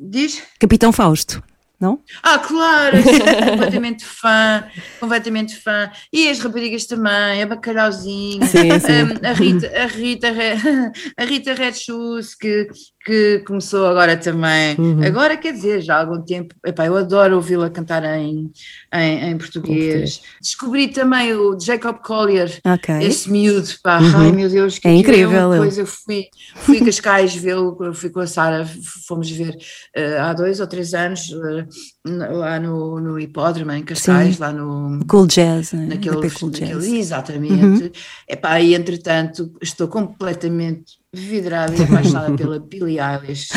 [0.03, 0.41] Diz?
[0.59, 1.43] Capitão Fausto,
[1.82, 1.99] não?
[2.21, 2.97] Ah, claro,
[3.49, 4.63] completamente fã,
[4.99, 5.91] completamente fã.
[6.13, 9.03] E as raparigas também, a bacalhauzinho, Sim, sim.
[9.03, 10.27] um, a Rita, a Rita,
[11.17, 12.67] a Rita Red Shoes, que,
[13.05, 14.75] que começou agora também.
[14.77, 15.03] Uhum.
[15.03, 16.53] Agora, quer dizer, já há algum tempo.
[16.65, 18.51] Epá, eu adoro ouvi-la cantar em,
[18.93, 20.21] em, em português.
[20.41, 22.95] Descobri também o Jacob Collier, Ok.
[23.01, 25.81] esse miúdo, pá, ai meu Deus, que É aquilo incrível, coisa.
[25.81, 26.25] Eu fui,
[26.55, 28.65] fui a Cascais vê-lo, fui com a Sara,
[29.07, 29.57] fomos ver
[29.95, 31.65] eh, há dois ou três anos eh,
[32.05, 34.99] lá no, no hipódromo em Cascais, lá no.
[35.07, 35.87] Cool Jazz, né?
[35.87, 36.87] Naquele, Cool naquele- Jazz.
[36.87, 36.95] Uhum.
[36.95, 37.91] exatamente.
[38.29, 43.49] Epá, e entretanto estou completamente vidrada e apaixonada pela Billie Eilish.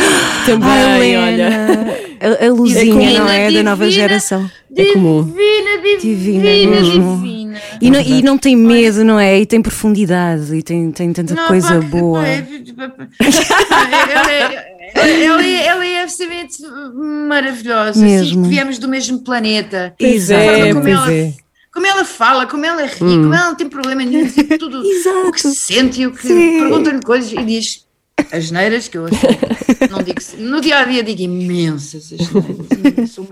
[0.45, 1.49] Também, Ai, olha.
[2.21, 3.51] A, a luzinha, Divina, não é?
[3.53, 4.09] Da nova divina.
[4.09, 4.51] geração.
[4.77, 5.23] É comum.
[5.25, 7.17] Divina, Divina divina, mesmo.
[7.23, 7.61] divina.
[7.81, 9.39] E não, e não tem medo, não é?
[9.39, 12.23] E tem profundidade, e tem, tem tanta Não, coisa pá, boa.
[12.23, 12.45] pá, é-
[14.13, 16.57] ela, é, ela, é, ela é absolutamente
[17.29, 18.05] maravilhosa.
[18.05, 18.43] Mesmo.
[18.45, 19.95] Que viemos do mesmo planeta.
[19.99, 21.33] Pois A é, pois ela, é.
[21.75, 25.33] Como ela fala, como ela ri, como ela não tem problema nenhum dizer tudo o
[25.33, 27.84] que sente e o que pergunta-lhe coisas e diz
[28.35, 29.15] as neiras que eu acho.
[29.91, 33.11] Não digo, no dia a dia digo imensas asneiras.
[33.11, 33.29] Sou,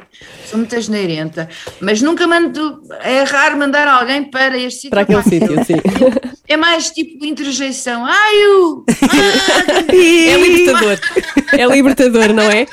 [0.47, 1.49] sou muito asneirenta,
[1.81, 2.83] mas nunca mando.
[3.03, 4.91] É raro mandar alguém para este sítio.
[4.91, 5.75] Para aquele sítio, sim.
[6.49, 8.05] é mais tipo interjeição.
[8.05, 8.85] Ai, eu!
[9.93, 10.99] É libertador.
[11.53, 12.67] É libertador, não é?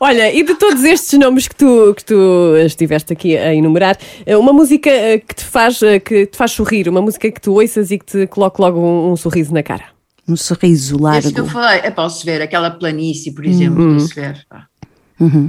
[0.00, 3.96] Olha, e de todos estes nomes que tu, que tu estiveste aqui a enumerar,
[4.38, 7.52] uma música eh, que te faz, eh, que te faz sorrir, uma música que tu
[7.52, 9.91] ouças e que te coloque logo um, um sorriso na cara.
[10.28, 11.60] Um sorriso Esse que eu largo.
[11.60, 14.38] falei, é para o Severo, aquela planície, por exemplo, do Severo.
[14.48, 14.66] pá.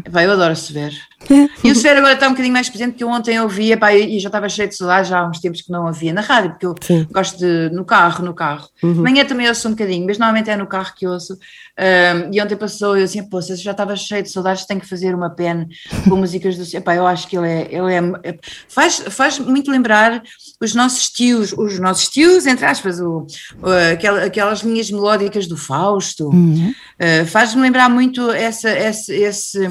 [0.06, 0.96] Epá, eu adoro o Severo.
[1.64, 4.20] E o Severo agora está um bocadinho mais presente, que eu ontem ouvia, pá, e
[4.20, 6.66] já estava cheio de saudades, já há uns tempos que não havia na rádio, porque
[6.66, 7.08] eu Sim.
[7.10, 8.68] gosto de, no carro, no carro.
[8.84, 11.38] Manhã também ouço um bocadinho, mas normalmente é no carro que ouço.
[11.80, 14.88] Ahm, e ontem passou, eu assim, pô, se já estava cheio de saudades, tenho que
[14.88, 15.70] fazer uma pen
[16.10, 19.72] com músicas do Epá, eu acho que ele é, ele é, é- faz, faz muito
[19.72, 20.22] lembrar
[20.66, 23.26] os nossos tios, os nossos tios, entre aspas, o,
[23.62, 29.70] o- aquela- aquelas linhas melódicas do Fausto, Uh, faz-me lembrar muito essa, esse-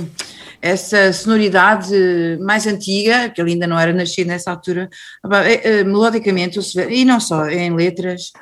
[0.61, 1.93] essa sonoridade
[2.40, 4.88] mais antiga, que ele ainda não era nascido nessa altura,
[5.45, 6.59] é, é, melodicamente,
[6.90, 8.32] e não só, em letras,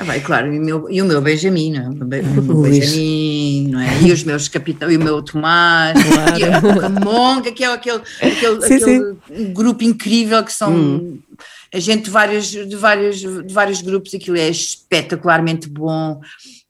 [0.00, 1.88] Ah, pá, e claro, e o meu, e o meu Benjamin, não é?
[1.88, 2.78] o Luís.
[2.80, 4.02] Benjamin, não é?
[4.02, 5.96] E os meus capitães, e o meu Tomás,
[6.38, 9.16] e a Camonga, que é aquele, aquele, Sim, aquele
[9.52, 11.18] grupo incrível que são
[11.74, 16.20] a gente de vários, de, vários, de vários grupos, aquilo é espetacularmente bom.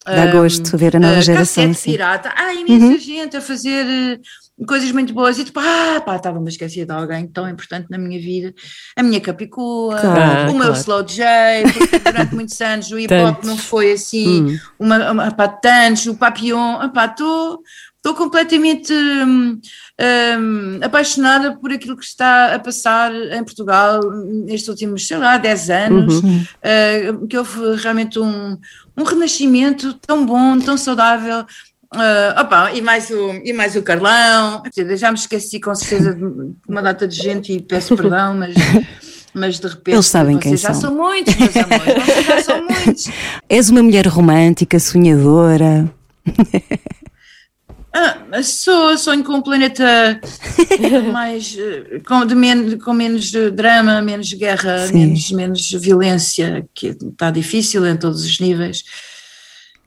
[0.06, 1.90] Dá gosto ver a nova ah, geração, Cassete sim.
[1.92, 2.32] pirata.
[2.34, 4.20] Há imensa gente a fazer eh,
[4.66, 7.98] coisas muito boas e tipo, ah, pá, estava-me a esquecer de alguém tão importante na
[7.98, 8.54] minha vida.
[8.96, 10.52] A minha Capicua, Claro.
[10.52, 10.80] o meu Claro.
[10.80, 11.24] Slow J,
[11.72, 16.14] porque durante muitos anos o hip hop não foi assim, uma, uma, pá, tantos, o
[16.14, 17.60] Papillon, pá, estou.
[18.04, 19.58] Estou completamente hum,
[19.98, 23.98] hum, apaixonada por aquilo que está a passar em Portugal
[24.44, 28.58] nestes últimos, sei lá, 10 anos, uh, que houve realmente um,
[28.94, 31.46] um renascimento tão bom, tão saudável.
[31.94, 34.62] Uh, opa, e, mais o, e mais o Carlão,
[34.96, 36.24] já me esqueci com certeza de
[36.68, 38.54] uma data de gente e peço perdão, mas,
[39.32, 40.90] mas de repente Eles sabem quem já são.
[40.90, 43.10] são muitos, meus amores, vocês já são muitos.
[43.48, 45.88] És uma mulher romântica, sonhadora.
[47.96, 50.20] Ah, sou, sonho com um planeta
[51.12, 54.94] mais eh, com, de men com menos eh, drama, menos guerra, Sim.
[54.94, 58.82] menos, menos violência, que está difícil em todos os níveis.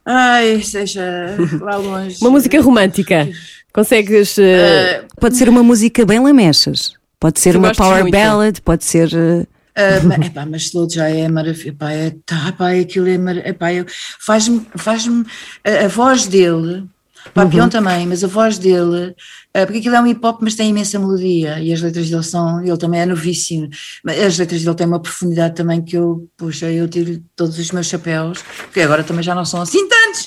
[0.10, 2.18] Ai, seja lá longe.
[2.22, 3.28] Uma música romântica.
[3.74, 4.38] Consegues.
[4.40, 6.94] Ah, Pode ser uma música bem lamechas.
[7.20, 8.14] Pode ser uma power muito.
[8.14, 9.10] ballad, pode ser.
[10.04, 11.70] ma- epá, mas Slow já é maravilhoso.
[11.70, 13.88] Epá, é, tá, pá, aquilo é maravilhoso.
[14.20, 15.08] Faz-me faz
[15.66, 16.86] a, a voz dele,
[17.34, 19.16] Papião também, mas a voz dele,
[19.54, 22.24] ah, porque aquilo é um hip hop, mas tem imensa melodia e as letras dele
[22.24, 22.62] são.
[22.62, 23.70] Ele também é novíssimo,
[24.04, 27.72] mas as letras dele têm uma profundidade também que eu, puxa, eu tiro todos os
[27.72, 30.26] meus chapéus, que agora também já não são assim tantos.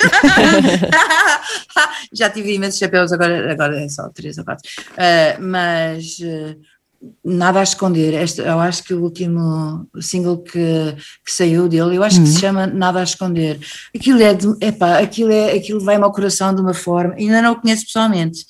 [2.13, 4.69] já tive imensos chapéus, agora, agora é só três ou quatro.
[4.97, 6.19] Ah, mas.
[7.25, 8.15] Nada a esconder.
[8.15, 10.95] Este, eu acho que o último single que,
[11.25, 13.59] que saiu dele, eu acho que se chama Nada a Esconder.
[13.95, 17.53] Aquilo é, de, epá, aquilo é, aquilo vai-me ao coração de uma forma, ainda não
[17.53, 18.45] o conheço pessoalmente,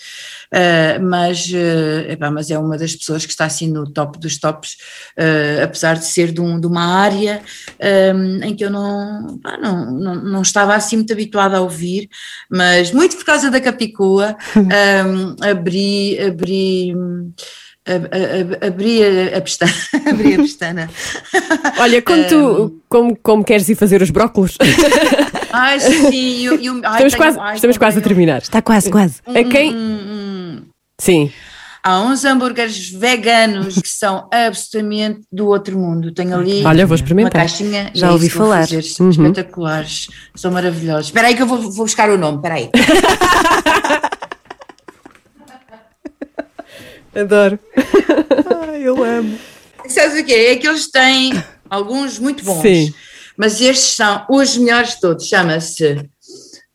[0.52, 4.38] ah, mas, ah, epá, mas é uma das pessoas que está assim no top dos
[4.38, 4.76] tops,
[5.16, 7.42] ah, apesar de ser de, um- de uma área
[7.80, 12.08] ah, em que eu não, pá, não, não, não estava assim muito habituada a ouvir,
[12.50, 16.94] mas muito por causa da Capicua, ah, abri, abri
[18.66, 19.72] abri a, a pestana.
[20.10, 20.90] abri a pestana.
[21.78, 22.80] olha, como tu.
[22.88, 24.56] Como, como queres ir fazer os brócolos?
[25.52, 28.08] Ai, sim, e o- e o- ai, estamos tenho- quase, ai, estamos quase a tenho-
[28.08, 28.38] terminar.
[28.40, 29.16] Está quase, quase.
[29.26, 29.74] A quem.
[29.74, 30.62] Hum,
[30.98, 31.32] Sim.
[31.82, 36.12] Há uns hambúrgueres veganos que são absolutamente do outro mundo.
[36.12, 37.32] Tenho ali Olha, vou uma experimentar.
[37.40, 38.60] caixinha e Já ouvi falar.
[38.68, 38.82] fazer.
[38.82, 41.06] São espetaculares, são maravilhosos.
[41.06, 42.70] Espera aí que eu vou, vou buscar o nome, espera aí.
[47.14, 47.58] Adoro.
[48.80, 49.38] Eu amo.
[49.88, 50.32] Sabes o quê?
[50.32, 51.32] É que eles têm
[51.68, 52.94] alguns muito bons, Sim.
[53.36, 55.26] mas estes são os melhores de todos.
[55.26, 56.08] Chama-se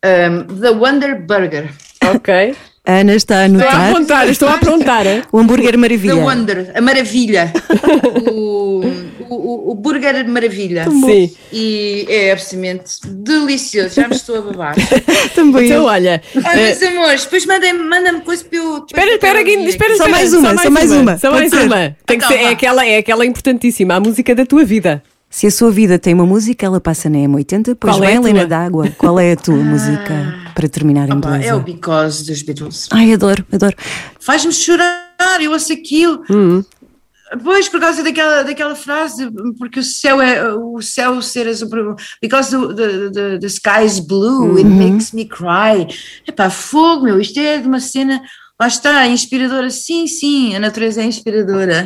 [0.04, 1.74] um, The Wonder Burger.
[2.04, 2.56] Ok.
[2.86, 5.08] Ana está a Estou a anotar apontar, estou a apontar.
[5.08, 5.24] hein?
[5.32, 6.16] o hambúrguer The maravilha.
[6.16, 7.52] Wonder, a maravilha.
[8.32, 8.82] o,
[9.28, 10.86] o, o- o burger maravilha.
[10.90, 11.32] Sim.
[11.52, 13.96] E é absolutamente delicioso.
[13.96, 14.76] Já me estou a babar.
[15.34, 15.66] Também.
[15.66, 16.22] Então, olha.
[16.44, 18.86] Ai, eh, meus amores, depois manda-me coisa para eu.
[18.86, 21.18] Espera, espera, aqui, espera, Só espera, mais uma, só mais uma.
[21.18, 21.98] Só mais uma.
[22.06, 25.02] Tem que Então ser, é, aquela, é aquela importantíssima, a música da tua vida.
[25.30, 28.16] Se a sua vida tem uma música, ela passa na M80, pois Qual é bem,
[28.18, 28.30] a tua?
[28.30, 28.90] Helena d'Água.
[28.98, 31.50] Qual é a tua música para terminar em beleza?
[31.50, 32.88] é o Because dos Beatles.
[32.92, 33.76] Ai, adoro, adoro.
[34.20, 36.24] Faz-me chorar, eu ouço aquilo.
[37.44, 41.68] Pois, por causa daquela, daquela frase, porque o céu é o céu ser azul,
[42.22, 45.88] because the, the, the, sky is blue, it makes me cry.
[46.28, 48.22] Epá, fogo, meu, isto é de uma cena,
[48.60, 51.86] lá está, inspiradora, sim, sim, a natureza é inspiradora.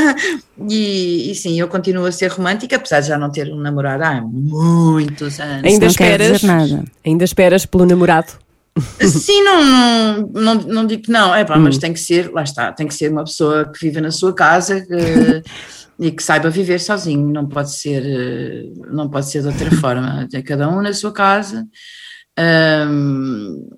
[0.68, 4.02] e, e sim, eu continuo a ser romântica, apesar de já não ter um namorado
[4.04, 5.64] há muitos anos.
[5.64, 6.40] Ainda não quer esperas.
[6.40, 6.84] dizer nada.
[7.04, 8.32] Ainda esperas pelo namorado.
[9.00, 12.44] Sim, não, não, não, não digo que não, é pá, mas tem que ser, lá
[12.44, 15.42] está, tem que ser uma pessoa que viva na sua casa que-
[15.98, 20.26] e que saiba viver sozinho, não pode ser, eh, não pode ser de outra forma,
[20.30, 21.66] tem cada um na sua casa.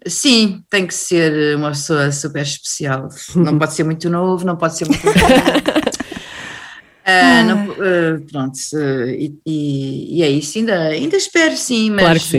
[0.07, 4.77] Sim, tem que ser uma pessoa super especial, não pode ser muito novo, não pode
[4.77, 5.03] ser muito.
[7.05, 12.05] Ah, não- ah, pronto, eh, e, e- e é isso, ainda, ainda espero sim, mas,
[12.05, 12.39] Claro sim.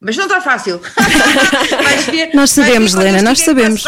[0.00, 0.78] mas não está fácil.
[2.08, 3.82] Ver- Nós sabemos, eu nós sabemos.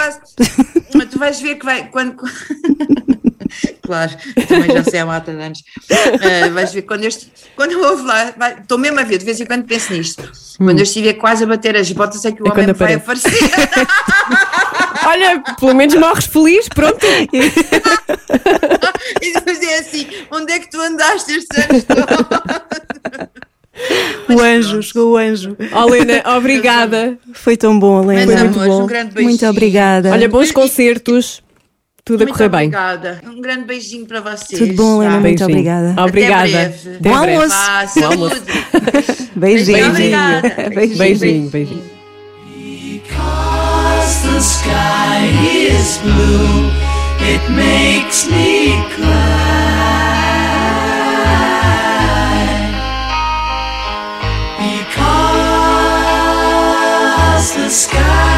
[0.93, 1.89] Mas tu vais ver que vai.
[1.89, 2.17] Quando,
[3.85, 4.13] claro,
[4.49, 5.63] também já sei há mata de anos.
[5.93, 7.11] Ah, vais ver quando eu,
[7.57, 10.31] quando eu ouvo lá, estou mesmo a ver, de vez em quando penso nisto.
[10.59, 13.27] Quando eu estiver quase a bater as botas, é que o É homem vai aparece.
[13.29, 13.51] aparecer.
[15.07, 17.05] Olha, pelo menos morres feliz, pronto.
[19.21, 22.07] E depois é assim: onde é que tu andaste estes anos todos?
[24.29, 25.57] O anjo, chegou o anjo.
[25.73, 27.19] Oh, obrigada.
[27.33, 28.45] Foi tão bom, Helena.
[28.45, 28.87] Muito bom.
[28.87, 30.11] um muito obrigada.
[30.11, 31.43] Olha, bons concertos.
[32.05, 32.59] Tudo a Muito correr bem.
[32.69, 33.21] obrigada.
[33.27, 34.59] Um grande beijinho para vocês.
[34.61, 35.15] Tudo bom, Helena?
[35.17, 35.21] tá?
[35.23, 35.51] Muito Beijinho.
[35.51, 36.03] obrigada.
[36.03, 36.51] Obrigada.
[36.51, 36.91] breve.
[36.97, 37.37] Até Bom breve.
[37.39, 37.55] Bom almoço.
[38.01, 38.43] saúde.
[39.37, 39.89] Beijinho.
[39.89, 40.49] Obrigada.
[40.75, 40.99] Beijinho.
[40.99, 41.95] Beijinho, beijinho.
[43.07, 46.71] Because the sky is blue,
[47.27, 49.45] it makes me cry.
[55.75, 58.34] Because the sky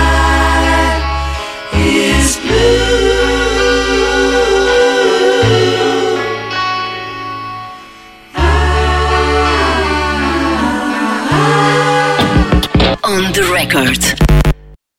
[13.56, 14.02] record.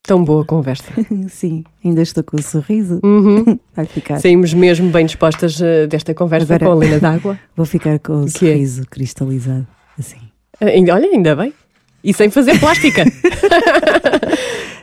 [0.01, 0.85] Tão boa conversa.
[1.29, 2.99] Sim, ainda estou com o sorriso.
[3.75, 4.19] Vai ficar.
[4.19, 7.39] Saímos mesmo bem dispostas eh, desta conversa Agora- com a Helena d'Água.
[7.55, 8.53] Vou ficar com o que é?
[8.53, 9.67] sorriso cristalizado.
[9.99, 10.17] Assim.
[10.59, 11.53] Ainda, olha, ainda bem.
[12.03, 13.03] E sem fazer plástica.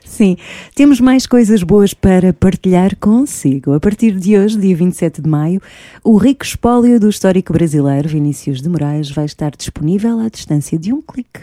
[0.04, 0.36] Sim,
[0.76, 3.72] temos mais coisas boas para partilhar consigo.
[3.72, 5.60] A partir de hoje, dia 27 de maio,
[6.04, 10.92] o rico espólio do histórico brasileiro Vinícius de Moraes vai estar disponível à distância de
[10.92, 11.40] um clique.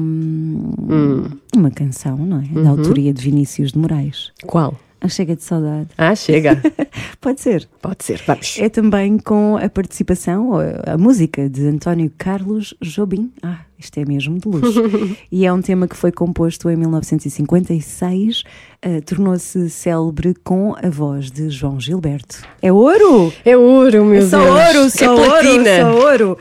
[1.56, 2.62] uma canção, não é?
[2.62, 4.32] Da autoria de Vinícius de Moraes.
[4.46, 4.78] Qual?
[5.03, 5.88] A Chega de Saudade.
[5.98, 6.62] Ah, chega.
[7.20, 7.68] Pode ser.
[7.80, 8.57] Pode ser, vamos.
[8.61, 10.53] É também com a participação,
[10.86, 13.32] a música de António Carlos Jobim.
[13.42, 14.80] Ah, isto é mesmo de luxo.
[15.30, 18.44] e é um tema que foi composto em 1956,
[18.80, 22.40] eh, tornou-se célebre com a voz de João Gilberto.
[22.62, 23.32] É ouro!
[23.44, 24.50] É ouro, meu É só Deus.
[24.76, 26.38] ouro, só é ouro, só ouro.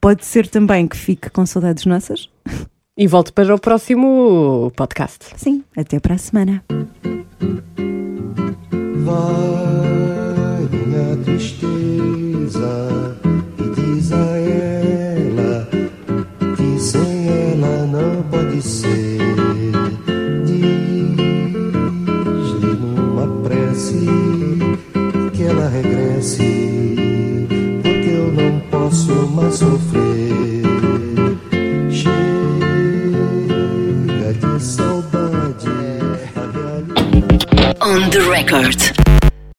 [0.00, 2.28] Pode ser também que fique com saudades nossas?
[2.96, 5.32] E volto para o próximo podcast.
[5.36, 6.62] Sim, até para a semana.
[9.04, 13.18] Vai minha tristeza
[13.58, 15.68] e diz a ela
[16.54, 19.18] que sem ela não pode ser.
[20.46, 21.14] Diz-lhe
[22.76, 24.06] numa prece
[25.32, 26.96] que ela regresse,
[27.82, 30.53] porque eu não posso mais sofrer.
[37.64, 39.33] On the record.